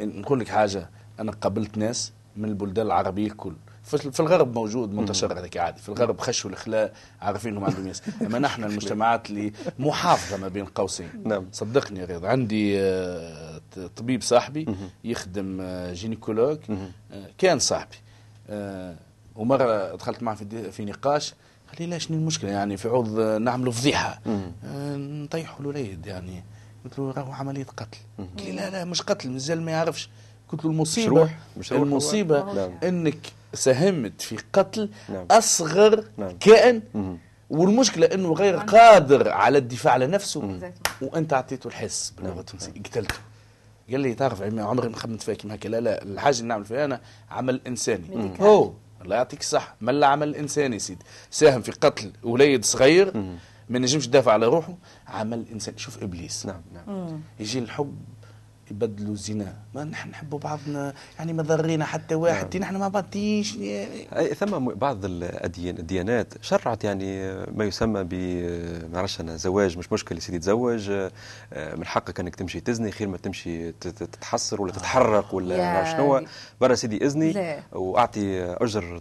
نقول 0.00 0.40
لك 0.40 0.48
حاجة 0.48 0.90
أنا 1.20 1.32
قابلت 1.32 1.78
ناس 1.78 2.12
من 2.36 2.48
البلدان 2.48 2.86
العربية 2.86 3.26
الكل 3.26 3.54
في 3.88 4.20
الغرب 4.20 4.54
موجود 4.54 4.94
منتشر 4.94 5.32
هذاك 5.38 5.56
عادي. 5.56 5.80
في 5.80 5.88
الغرب 5.88 6.20
خشوا 6.20 6.50
الإخلاء 6.50 6.92
عارفين 7.20 7.52
انهم 7.52 7.64
عندهم 7.64 7.88
ياس 7.88 8.02
أما 8.22 8.38
نحن 8.38 8.64
المجتمعات 8.64 9.30
اللي 9.30 9.52
محافظة 9.78 10.36
ما 10.36 10.48
بين 10.48 10.64
قوسين. 10.64 11.08
نعم. 11.24 11.46
صدقني 11.52 12.00
يا 12.00 12.04
رياض 12.04 12.24
عندي 12.24 12.80
آه، 12.80 13.60
طبيب 13.96 14.22
صاحبي 14.22 14.66
يخدم 15.04 15.58
آه، 15.60 15.92
جينيكولوج. 15.92 16.58
آه، 16.70 17.30
كان 17.38 17.58
صاحبي. 17.58 17.96
ومرة 19.36 19.94
دخلت 19.94 20.22
معه 20.22 20.34
في 20.34 20.72
في 20.72 20.84
نقاش. 20.84 21.34
قال 21.68 21.76
لي 21.80 21.86
لا 21.86 21.98
شنو 21.98 22.16
المشكلة؟ 22.16 22.50
يعني 22.50 22.76
في 22.76 22.88
عوض 22.88 23.20
نعملوا 23.20 23.72
فضيحة. 23.72 24.20
نطيحوا 24.96 25.60
الوليد 25.60 26.06
يعني. 26.06 26.44
قلت 26.84 26.98
له 26.98 27.10
راهو 27.10 27.32
عملية 27.32 27.64
قتل. 27.64 27.98
قال 28.18 28.46
لي 28.46 28.52
لا 28.52 28.70
لا 28.70 28.84
مش 28.84 29.02
قتل. 29.02 29.30
مازال 29.30 29.62
ما 29.62 29.70
يعرفش. 29.70 30.10
قلت 30.48 30.64
له 30.64 30.70
المصيبة 30.70 31.20
روح، 31.20 31.38
مش 31.56 31.72
روح. 31.72 31.82
المصيبة 31.82 32.52
نعم. 32.52 32.70
إنك 32.82 33.18
ساهمت 33.54 34.22
في 34.22 34.38
قتل 34.52 34.90
نعم. 35.08 35.26
أصغر 35.30 36.04
نعم. 36.16 36.38
كائن. 36.38 36.82
مهم. 36.94 37.18
والمشكلة 37.50 38.06
إنه 38.06 38.32
غير 38.32 38.56
قادر 38.56 39.28
على 39.28 39.58
الدفاع 39.58 39.92
عن 39.92 40.10
نفسه 40.10 40.40
Exactement. 40.60 41.02
وأنت 41.02 41.32
أعطيته 41.32 41.66
الحس 41.68 42.10
باللغة 42.10 42.40
التونسيه 42.40 42.72
قتلته. 42.72 43.14
قال 43.90 44.00
لي 44.00 44.14
تعرف 44.14 44.42
عمي 44.42 44.60
عمري 44.60 44.88
ما 44.88 44.96
خممت 44.96 45.22
فيها 45.22 45.34
كيما 45.34 45.54
هكا 45.54 45.68
لا 45.68 45.80
لا 45.80 46.02
الحاجة 46.02 46.36
اللي 46.36 46.48
نعمل 46.48 46.64
فيها 46.64 46.84
أنا 46.84 47.00
عمل 47.30 47.60
إنساني. 47.66 48.34
هو 48.40 48.72
الله 49.02 49.16
يعطيك 49.16 49.40
الصح 49.40 49.74
ملا 49.80 50.06
عمل 50.06 50.36
إنساني 50.36 50.78
سيدي. 50.78 51.04
ساهم 51.30 51.62
في 51.62 51.72
قتل 51.72 52.12
وليد 52.22 52.64
صغير. 52.64 53.12
ما 53.68 53.78
نجمش 53.78 54.06
يدافع 54.06 54.32
على 54.32 54.46
روحه. 54.46 54.74
عمل 55.06 55.44
انسان 55.52 55.78
شوف 55.78 56.02
إبليس. 56.02 56.46
نعم 56.46 56.62
نعم. 56.74 57.20
يجي 57.40 57.58
الحب 57.58 57.98
يبدلوا 58.70 59.12
الزنا. 59.12 59.54
ما 59.74 59.84
نحن 59.84 60.10
نحبوا 60.10 60.38
بعضنا. 60.38 60.92
يعني 61.18 61.32
ما 61.32 61.42
ضرينا 61.42 61.84
حتى 61.84 62.14
واحد. 62.14 62.56
نحن 62.56 62.76
مع 62.76 62.88
بعض 62.88 63.04
تيش 63.04 63.56
أي 64.16 64.34
ثم 64.34 64.58
بعض 64.74 65.04
الأديان 65.04 65.78
الديانات 65.78 66.34
شرعت 66.42 66.84
يعني 66.84 67.34
ما 67.54 67.64
يسمى 67.64 68.04
ب 68.04 68.14
ما 68.92 69.06
أنا 69.20 69.36
زواج 69.36 69.78
مش 69.78 69.92
مشكل 69.92 70.14
يا 70.14 70.20
سيدي 70.20 70.38
تزوج 70.38 70.90
آه، 70.90 71.74
من 71.76 71.86
حقك 71.86 72.20
أنك 72.20 72.34
تمشي 72.34 72.60
تزني 72.60 72.90
خير 72.90 73.08
ما 73.08 73.16
تمشي 73.16 73.72
ت- 73.72 73.88
ت- 73.88 74.02
تتحسر 74.02 74.62
ولا 74.62 74.72
تتحرك 74.72 75.34
ولا 75.34 75.56
ما 75.56 75.92
شنو. 75.92 76.26
برا 76.60 76.74
سيدي 76.74 77.04
إذني. 77.06 77.56
وأعطي 77.72 78.42
أجر 78.42 79.00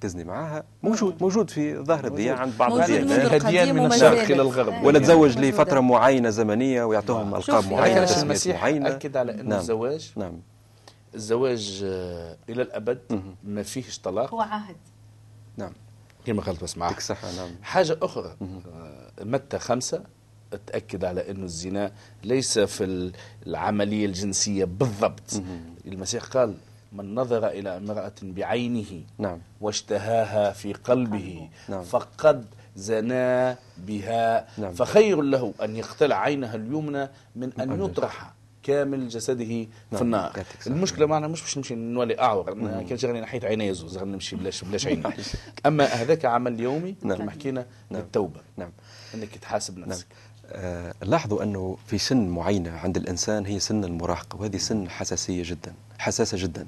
تزني 0.00 0.24
معاها. 0.24 0.64
موجود 0.82 1.14
موجود 1.20 1.50
في 1.50 1.78
ظاهر 1.78 2.06
الديانة 2.06 2.40
عند 2.40 2.52
بعض 2.58 2.72
الديانات. 2.80 3.32
القديم 3.32 3.74
من 3.76 3.86
الشرق. 3.86 4.20
إلى 4.22 4.42
الغرب. 4.42 4.84
ولا 4.84 4.98
تزوج. 4.98 5.38
لفتره 5.38 5.80
معينة 5.80 6.30
زمنية 6.30 6.84
ويعطوهم 6.84 7.34
ألقاب 7.34 7.64
معينة 7.72 7.86
يعني 7.94 8.06
تسميات 8.06 8.22
المسيح؟ 8.24 8.64
معينه 8.80 8.96
اكد 8.96 9.16
على 9.16 9.32
أنه 9.32 9.42
نعم. 9.42 9.58
الزواج 9.58 10.12
نعم. 10.16 10.40
الزواج 11.14 11.80
آه، 11.84 12.36
إلى 12.48 12.62
الأبد 12.62 13.22
ما 13.44 13.62
فيهش 13.62 13.98
طلاق. 13.98 14.34
هو 14.34 14.40
عهد. 14.40 14.76
نعم. 15.56 15.72
كما 16.24 16.42
قالت 16.42 16.62
بس 16.62 16.78
معك 16.78 17.02
نعم. 17.36 17.50
حاجة 17.62 17.98
أخرى 18.02 18.36
آه، 18.42 19.10
متى 19.24 19.58
خمسة؟ 19.58 20.04
تأكد 20.66 21.04
على 21.04 21.30
أنه 21.30 21.44
الزنا 21.44 21.92
ليس 22.24 22.58
في 22.58 23.12
العملية 23.46 24.06
الجنسية 24.06 24.64
بالضبط. 24.64 25.42
المسيح 25.86 26.24
قال 26.24 26.54
من 26.92 27.14
نظر 27.14 27.46
إلى 27.48 27.76
امرأة 27.76 28.12
بعينه 28.22 29.02
نعم. 29.18 29.38
واشتهاها 29.60 30.52
في 30.52 30.72
قلبه 30.72 31.48
نعم. 31.68 31.82
فقد 31.82 32.46
زنا 32.76 33.58
بها. 33.78 34.46
نعم. 34.58 34.72
فخير 34.72 35.22
له 35.22 35.54
أن 35.62 35.76
يقتلع 35.76 36.20
عينها 36.20 36.54
اليمنى 36.54 37.08
من 37.36 37.52
أن 37.60 37.72
أجل. 37.72 37.84
يطرح 37.84 38.32
كامل 38.66 39.08
جسده 39.08 39.44
في 39.44 39.68
نعم. 39.92 40.02
النار. 40.02 40.44
المشكلة 40.66 41.06
معنا 41.06 41.28
مش 41.28 41.42
باش 41.42 41.58
نمشي 41.58 41.74
نولي 41.74 42.20
أعور 42.20 42.52
أنا 42.52 42.82
كان 42.82 42.98
شغلي 42.98 43.20
نحيت 43.20 43.44
عيني 43.44 43.72
غير 43.72 44.04
نمشي 44.04 44.36
بلاش 44.36 44.64
بلاش 44.64 44.86
عيني 44.86 45.02
أما 45.66 45.84
هذاك 45.84 46.24
عمل 46.24 46.60
يومي 46.60 46.96
نعم. 47.02 47.18
كما 47.18 47.30
حكينا 47.30 47.66
نعم. 47.90 48.02
بالتوبه 48.02 48.40
نعم 48.56 48.72
إنك 49.14 49.36
تحاسب 49.36 49.78
نعم 49.78 49.88
نفسك 49.88 50.06
لاحظوا 51.02 51.42
أنه 51.42 51.76
في 51.86 51.98
سن 51.98 52.28
معينة 52.28 52.70
عند 52.70 52.96
الإنسان 52.96 53.46
هي 53.46 53.58
سن 53.60 53.84
المراهقة 53.84 54.40
وهذه 54.40 54.56
سن 54.56 54.90
حساسية 54.90 55.42
جدا 55.46 55.74
حساسة 55.98 56.38
جدا 56.40 56.66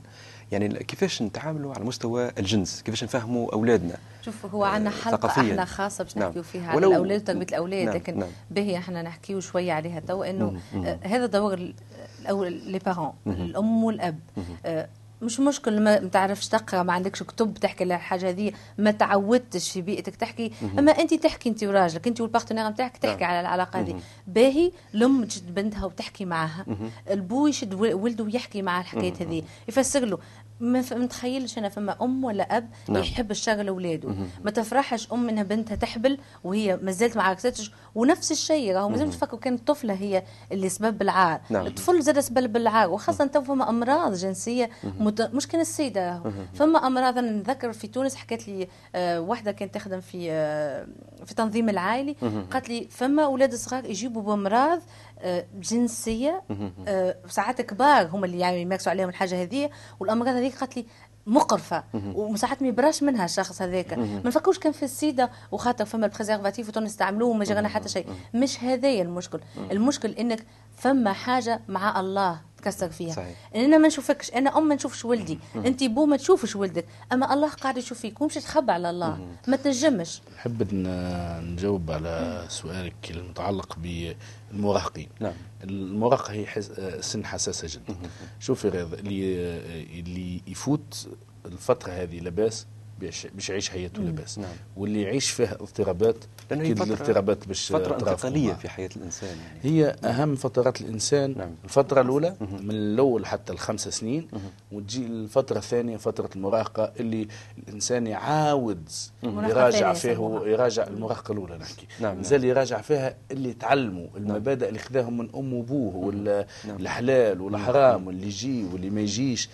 يعني 0.52 0.68
كيفاش 0.68 1.22
نتعاملوا 1.22 1.74
على 1.74 1.84
مستوى 1.84 2.30
الجنس 2.38 2.82
كيفاش 2.82 3.04
نفهموا 3.04 3.52
أولادنا 3.52 3.96
شوف 4.22 4.46
هو 4.46 4.64
عندنا 4.64 4.90
حلقة 4.90 5.16
ثقافياً. 5.28 5.42
إحنا 5.52 5.64
خاصة 5.64 6.04
باش 6.04 6.16
نعم. 6.16 6.26
نحكيو 6.28 6.42
فيها 6.42 6.68
على 6.68 6.76
ولو- 6.76 6.90
الأولاد 6.90 7.20
وتربية 7.22 7.46
الأولاد 7.46 7.86
نعم، 7.86 7.94
لكن 7.94 8.18
نعم. 8.18 8.28
باهي 8.50 8.78
إحنا 8.78 9.02
نحكيو 9.02 9.40
شوية 9.40 9.72
عليها 9.72 10.00
تو 10.00 10.22
إنه 10.22 10.50
مم، 10.50 10.58
مم. 10.74 10.86
آه، 10.86 10.98
هذا 11.02 11.26
دور 11.26 11.54
ال- 11.54 11.74
الأول 12.20 12.52
لي 12.52 12.78
بارون 12.78 13.12
الأم 13.26 13.84
والأب 13.84 14.18
آه، 14.66 14.88
مش 15.22 15.40
مشكل 15.40 15.80
ما 15.80 15.96
تعرفش 15.96 16.48
تقرأ 16.48 16.82
ما 16.82 16.92
عندكش 16.92 17.22
كتب 17.22 17.54
تحكي 17.54 17.84
على 17.84 17.94
الحاجة 17.94 18.28
هذه 18.28 18.52
ما 18.78 18.90
تعودتش 18.90 19.70
في 19.70 19.82
بيئتك 19.82 20.16
تحكي. 20.16 20.52
أما 20.78 20.92
أنت 20.92 21.14
تحكي 21.14 21.48
أنت 21.48 21.64
وراجلك 21.64 22.06
أنت 22.06 22.20
وال 22.20 22.28
partenaire 22.28 22.68
نتاعك 22.68 22.96
تحكي 22.96 23.20
نعم. 23.20 23.30
على 23.30 23.40
العلاقة 23.40 23.80
هذه. 23.80 24.00
باهي 24.26 24.72
الام 24.94 25.24
تشد 25.24 25.54
بنتها 25.54 25.84
وتحكي 25.84 26.24
معها. 26.24 26.66
البو 27.10 27.46
يشد 27.46 27.74
ول- 27.74 27.94
ولده 27.94 28.24
ويحكي 28.24 28.62
مع 28.62 28.80
الحكاية 28.80 29.14
هذه. 29.20 29.42
يفسر 29.68 30.04
له 30.04 30.18
ما 30.60 30.84
متخيلش 30.92 31.58
أنا 31.58 31.68
فما 31.68 31.96
أم 32.02 32.24
ولا 32.24 32.56
أب 32.56 32.68
نعم. 32.88 33.02
يحب 33.02 33.30
الشغل 33.30 33.68
اولاده 33.68 34.08
ما 34.44 34.50
تفرحش 34.50 35.12
أم 35.12 35.28
إنها 35.28 35.42
بنتها 35.42 35.74
تحبل 35.74 36.18
وهي 36.44 36.76
ما 36.82 36.90
زالت 36.92 37.16
ما 37.16 37.22
عكستش 37.22 37.72
ونفس 37.94 38.32
الشيء. 38.32 38.74
راهو 38.74 38.88
مازال 38.88 39.10
تفكروا 39.10 39.40
كان 39.40 39.54
الطفلة 39.54 39.94
هي 39.94 40.22
اللي 40.52 40.68
سبب 40.68 41.02
العار 41.02 41.40
نعم. 41.50 41.66
الطفل 41.66 42.02
زاد 42.02 42.20
سبب 42.20 42.52
بالعار 42.52 42.90
وخاصة 42.90 43.26
تو 43.26 43.42
فما 43.42 43.68
أمراض 43.70 44.14
جنسية 44.14 44.70
مت... 45.00 45.20
مش 45.22 45.48
كان 45.48 45.60
السيدة. 45.60 46.08
راهو 46.12 46.30
فما 46.54 46.86
أمراض 46.86 47.18
أنا 47.18 47.30
نتذكر 47.30 47.72
في 47.72 47.86
تونس 47.86 48.14
حكت 48.14 48.48
لي 48.48 48.68
آه 48.94 49.20
واحدة 49.20 49.52
كانت 49.52 49.74
تخدم 49.74 50.00
في 50.00 50.28
آه 50.32 50.86
في 51.24 51.34
تنظيم 51.34 51.68
العائلي 51.68 52.16
قالت 52.50 52.68
لي 52.68 52.88
فما 52.90 53.24
أولاد 53.24 53.54
صغار 53.54 53.84
يجيبوا 53.84 54.22
بأمراض 54.22 54.80
آه 55.20 55.44
جنسية 55.60 56.42
آه 56.88 57.16
ساعات 57.28 57.60
كبار 57.60 58.06
هم 58.06 58.24
اللي 58.24 58.38
يعني 58.38 58.62
يمارسوا 58.62 58.90
عليهم 58.92 59.08
الحاجة 59.08 59.42
هذه. 59.42 59.70
والأمراض 60.00 60.36
هذيك 60.48 60.60
قالت 60.60 60.76
لي 60.76 60.84
مقرفة 61.26 61.84
وساعات 62.14 62.62
ما 62.62 62.68
يبراش 62.68 63.02
منها 63.02 63.24
الشخص 63.24 63.62
هذاك. 63.62 63.92
ما 63.98 64.22
نفكروش 64.24 64.58
كان 64.58 64.72
في 64.72 64.82
السيدة 64.82 65.30
وخاطر 65.52 65.84
فما 65.84 66.06
ال 66.06 66.12
préservatif 66.12 66.68
وتونس 66.68 66.90
استعملوه 66.90 67.28
وما 67.28 67.44
جرانا 67.44 67.68
حتى 67.68 67.88
شيء. 67.88 68.06
مش 68.34 68.64
هذايا 68.64 69.02
المشكل. 69.02 69.40
المشكل 69.70 70.10
إنك 70.10 70.46
فما 70.78 71.12
حاجة 71.12 71.60
مع 71.68 72.00
الله. 72.00 72.48
تكسر 72.58 72.90
فيها. 72.90 73.12
صحيح. 73.12 73.50
أنا 73.54 73.78
ما 73.78 73.88
نشوفكش 73.88 74.30
أنا 74.30 74.58
أم 74.58 74.68
ما 74.68 74.74
نشوفش 74.74 75.04
ولدي. 75.04 75.38
أنت 75.56 75.84
بو 75.84 76.06
ما 76.06 76.16
تشوفش 76.16 76.56
ولدك. 76.56 76.86
أما 77.12 77.34
الله 77.34 77.48
قاعد 77.48 77.76
يشوف 77.76 77.98
فيك 77.98 78.20
ومش 78.20 78.34
تخبى 78.34 78.72
على 78.72 78.90
الله. 78.90 79.36
ما 79.48 79.56
تنجمش. 79.56 80.22
نحب 80.36 80.74
نجاوب 80.74 81.90
على 81.90 82.44
سؤالك 82.48 83.10
المتعلق 83.10 83.78
بالمراهقين. 83.78 85.08
نعم. 85.20 85.32
المراهقة 85.64 86.32
هي 86.32 86.46
حس... 86.46 86.72
سن 87.00 87.24
حساسة 87.24 87.68
جدا. 87.68 87.96
شوف 88.40 88.64
يا 88.64 88.70
رياض 88.70 88.94
اللي 88.94 89.58
اللي 90.00 90.40
يفوت 90.46 91.08
الفترة 91.46 91.92
هذه 91.92 92.20
لاباس 92.20 92.66
باش 93.00 93.26
باش 93.34 93.50
يعيش 93.50 93.70
حياته 93.70 94.02
لاباس 94.02 94.38
نعم. 94.38 94.50
واللي 94.76 95.02
يعيش 95.02 95.30
فيها 95.30 95.54
اضطرابات 95.54 96.16
هي 96.52 96.74
فترة 96.74 96.84
الاضطرابات 96.84 97.48
باش 97.48 97.72
فترة 97.72 97.94
انتقالية. 97.94 98.52
في 98.52 98.68
حياة 98.68 98.90
الإنسان 98.96 99.36
يعني 99.38 99.58
هي 99.62 99.96
أهم 100.04 100.34
فترات 100.34 100.80
الإنسان 100.80 101.34
نعم. 101.38 101.50
الفترة 101.64 102.00
الأولى 102.00 102.36
من 102.40 102.70
الأول 102.70 103.26
حتى 103.26 103.52
الخمس 103.52 103.88
سنين 103.88 104.28
وتجي 104.72 105.06
الفترة 105.06 105.58
الثانية 105.58 105.96
فترة 105.96 106.30
المراهقة 106.36 106.92
اللي 107.00 107.28
الإنسان 107.58 108.06
يعاود 108.06 108.88
المراهقة 109.24 109.50
يراجع 109.50 109.90
الثانية 109.90 110.38
فيه. 110.38 110.50
يراجع 110.50 110.86
المراهقة 110.86 111.32
الأولى 111.32 111.58
نحكي 111.58 111.86
نعم، 112.00 112.10
نعم. 112.10 112.16
مازال 112.16 112.44
يراجع 112.44 112.80
فيها 112.80 113.16
اللي 113.30 113.52
تعلموا 113.52 114.06
المبادئ 114.16 114.68
اللي 114.68 114.78
خذاهم 114.78 115.18
من 115.18 115.28
أم 115.34 115.52
وأبوه 115.54 115.96
ولا 115.96 116.46
نعم. 116.66 116.76
الحلال 116.76 117.40
والحرام 117.40 118.06
واللي 118.06 118.26
يجي 118.26 118.64
واللي 118.64 118.90
ما 118.90 119.00
يجيش 119.00 119.48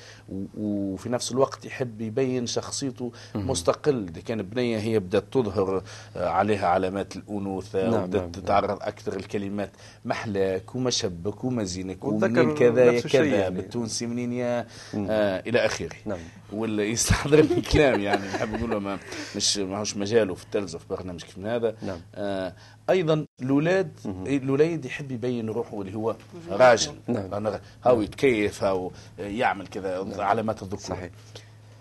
وفي 0.59 1.09
نفس 1.09 1.33
الوقت 1.33 1.65
يحب 1.65 2.01
يبين 2.01 2.47
شخصيته 2.47 3.13
مستقل 3.35 4.07
إذا 4.09 4.21
كان 4.21 4.43
بنية 4.43 4.79
هي 4.79 4.99
بدات 4.99 5.25
تظهر 5.33 5.83
آه، 6.17 6.29
عليها 6.29 6.67
علامات 6.67 7.17
الأنوثة 7.17 7.91
نعم، 7.91 8.03
وبدات 8.03 8.23
نعم، 8.23 8.31
تتعرض 8.31 8.79
أكثر 8.83 9.17
الكلمات 9.17 9.71
محلاك 10.05 10.75
وما 10.75 10.91
شبك 10.91 11.45
وما 11.45 11.65
زينك 11.65 12.05
ومنين 12.05 12.55
كذا 12.55 12.85
يا 12.85 13.01
كذا 13.01 13.25
يعني. 13.25 13.55
بالتونسي 13.55 14.07
منين 14.07 14.33
يا؟ 14.33 14.67
آه 14.95 15.43
إلى 15.47 15.67
آخره. 15.67 15.97
نعم. 16.07 16.19
ولا 16.53 16.83
يستحضرني 16.83 17.61
كلام 17.61 18.01
يعني 18.01 18.27
نحب 18.29 18.55
نقول 18.55 18.77
ما 18.77 18.99
مش 19.37 19.59
ماهوش 19.59 19.97
مجاله 19.97 20.35
في 20.35 20.45
التلفزه 20.45 20.79
في 20.79 20.85
برنامج 20.91 21.23
كيف 21.23 21.39
من 21.39 21.47
هذا. 21.47 21.77
نعم. 21.83 22.01
آه 22.15 22.55
أيضا 22.91 23.27
الأولاد 23.43 24.01
الأولاد 24.27 24.85
يحب 24.85 25.13
يبين 25.13 25.49
روحه 25.49 25.81
اللي 25.81 25.95
هو 25.95 26.17
راجل. 26.51 26.95
نعم. 27.09 27.59
هاو 27.85 28.03
يتكيف 28.03 28.65
هاو 28.65 28.93
يعمل 29.19 29.67
كذا 29.67 30.07
علامات 30.19 30.63
الذكور. 30.63 30.81
صحيح. 30.81 31.11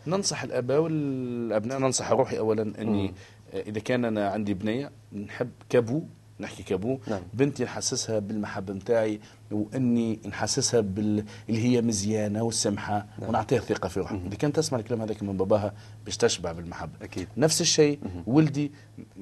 ننصح 0.08 0.44
الآباء 0.44 0.80
والأبناء 0.80 1.80
ننصح 1.80 2.12
روحي 2.12 2.38
اولا 2.40 2.82
إني 2.82 3.14
إذا 3.54 3.80
كان 3.80 4.06
أنا 4.06 4.30
عندي 4.30 4.54
بنية 4.54 4.92
نحب 5.14 5.50
كابو 5.70 6.04
نحكي 6.40 6.64
كابو. 6.64 7.00
نعم. 7.08 7.22
بنتي 7.34 7.64
نحسسها 7.64 8.20
بالمحبة 8.20 8.74
نتاعي 8.74 9.20
وإني 9.52 10.20
نحسسها 10.28 10.82
بال 10.82 11.26
اللي 11.50 11.64
هي 11.64 11.82
مزيانة 11.82 12.44
وسمحه 12.44 13.08
نعم. 13.20 13.30
ونعطيها 13.30 13.60
الثقه 13.60 13.90
في 13.90 14.00
روحها. 14.00 14.22
إذا 14.28 14.36
كانت 14.36 14.56
تسمع 14.56 14.80
الكلام 14.80 15.02
هذاك 15.02 15.24
من 15.24 15.38
باباها 15.38 15.74
باش 16.06 16.18
تشبع 16.18 16.52
بالمحبة. 16.52 16.92
أكيد. 17.02 17.28
نفس 17.38 17.62
الشيء 17.62 18.00
ولدي 18.28 18.72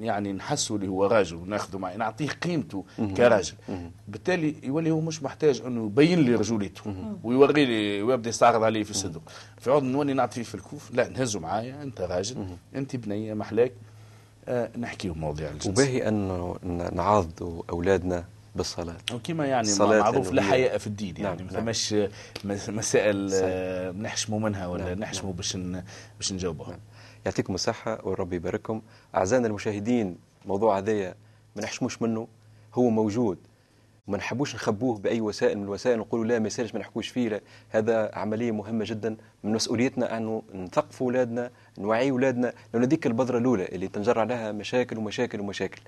يعني 0.00 0.32
نحسه 0.32 0.76
اللي 0.76 0.88
هو 0.88 1.06
راجل 1.06 1.36
وناخذه 1.36 1.78
معي 1.78 1.96
نعطيه 1.96 2.28
قيمته 2.28 2.84
كراجل. 3.16 3.54
بالتالي 4.08 4.54
يولي 4.62 4.90
هو 4.90 5.00
مش 5.00 5.22
محتاج 5.22 5.62
إنه 5.66 5.86
يبين 5.86 6.18
لي 6.18 6.34
رجوليته 6.34 6.94
ويوري 7.24 7.64
لي 7.64 8.02
ويبدأ 8.02 8.28
يستعرض 8.28 8.62
عليه 8.62 8.82
في 8.82 8.90
الصدق. 8.90 9.22
في 9.58 9.70
عوض 9.70 9.82
نولي 9.82 10.12
نعطي 10.12 10.34
فيه 10.34 10.42
في 10.42 10.54
الكوف 10.54 10.90
لا 10.94 11.08
نهزه 11.08 11.40
معايا 11.40 11.82
أنت 11.82 12.00
راجل 12.00 12.46
أنت 12.74 12.96
بنية 12.96 13.34
محلاك. 13.34 13.72
آه 14.48 14.70
نحكيو 14.78 15.14
مواضيع 15.14 15.48
الجنس 15.50 15.66
وباهي 15.66 16.08
أنه 16.08 16.56
ن- 16.64 16.94
نعاضوا 16.96 17.62
أولادنا 17.70 18.24
بالصلاة. 18.56 18.96
وكما 19.14 19.46
يعني 19.46 19.68
الصلاة 19.68 20.00
معروف 20.00 20.32
لا. 20.32 20.42
حياء 20.42 20.78
في 20.78 20.86
الدين 20.86 21.14
يعني 21.16 21.36
نعم، 21.36 21.46
ما 21.46 21.52
نعم. 21.52 21.60
ثماش 21.60 21.94
مس- 22.44 22.68
مسائل. 22.70 23.30
آه، 23.34 23.90
نحشموا 23.90 24.40
منها 24.40 24.66
ولا 24.66 24.84
نعم، 24.84 24.98
نحشموا 24.98 25.32
باش 25.32 25.56
ن- 25.56 25.82
باش 26.18 26.32
نجاوبها 26.32 26.78
يعطيكم 27.26 27.54
الصحة 27.54 27.98
والرب 28.04 28.32
يبارككم. 28.32 28.82
أعزائنا 29.14 29.46
المشاهدين 29.46 30.16
موضوع 30.46 30.78
هذايا 30.78 31.14
ما 31.56 31.62
نحشموش 31.62 32.02
منه. 32.02 32.28
هو 32.74 32.90
موجود. 32.90 33.38
ما 34.06 34.16
نحبوش 34.18 34.54
نخبوه 34.54 34.98
بأي 34.98 35.20
وسائل 35.20 35.58
من 35.58 35.64
الوسائل 35.64 35.98
نقولوا 35.98 36.24
لا 36.24 36.38
ما 36.38 36.46
يسالش 36.46 36.74
ما 36.74 36.80
نحكوش 36.80 37.08
فيه. 37.08 37.28
لا. 37.28 37.40
هذا 37.68 38.10
عملية 38.14 38.52
مهمة 38.52 38.84
جدا 38.88 39.16
من 39.44 39.52
مسؤوليتنا 39.52 40.16
أنه 40.16 40.42
نثقفوا 40.54 41.06
أولادنا 41.06 41.50
نوعي 41.78 42.10
أولادنا. 42.10 42.52
لأن 42.74 42.82
هذيك 42.82 43.06
البذرة 43.06 43.38
الأولى 43.38 43.64
اللي 43.64 43.88
تنجر 43.88 44.18
عليها 44.18 44.52
مشاكل 44.52 44.98
ومشاكل 44.98 45.40
ومشاكل. 45.40 45.80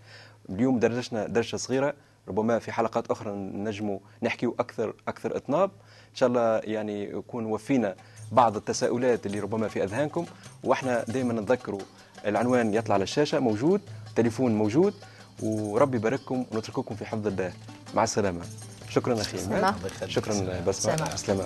اليوم 0.50 0.78
درجتنا 0.78 1.26
درجة 1.26 1.56
صغيرة 1.56 1.94
ربما 2.28 2.58
في 2.58 2.72
حلقات 2.72 3.10
أخرى 3.10 3.32
نجموا 3.36 3.98
نحكيوا 4.22 4.52
أكثر 4.58 4.94
أكثر 5.08 5.36
إطناب. 5.36 5.70
إن 6.10 6.14
شاء 6.14 6.28
الله 6.28 6.58
يعني 6.58 7.04
يكون 7.04 7.46
وفينا 7.46 7.96
بعض 8.32 8.56
التساؤلات 8.56 9.26
اللي 9.26 9.40
ربما 9.40 9.68
في 9.68 9.84
أذهانكم. 9.84 10.26
وإحنا 10.64 11.04
دائما 11.04 11.32
نتذكروا 11.32 11.80
العنوان 12.26 12.74
يطلع 12.74 12.94
على 12.94 13.02
الشاشة 13.02 13.40
موجود 13.40 13.80
تليفون 14.16 14.54
موجود. 14.54 14.94
وربي 15.42 15.96
يبارككم 15.96 16.46
ونترككم 16.52 16.94
في 16.94 17.04
حفظ 17.04 17.26
الله. 17.26 17.52
مع 17.94 18.02
السلامة 18.04 18.40
شكرا 18.88 19.14
سلام. 19.22 19.74
شكرا 20.08 20.32
سلام. 20.32 20.72
سلامة 21.16 21.44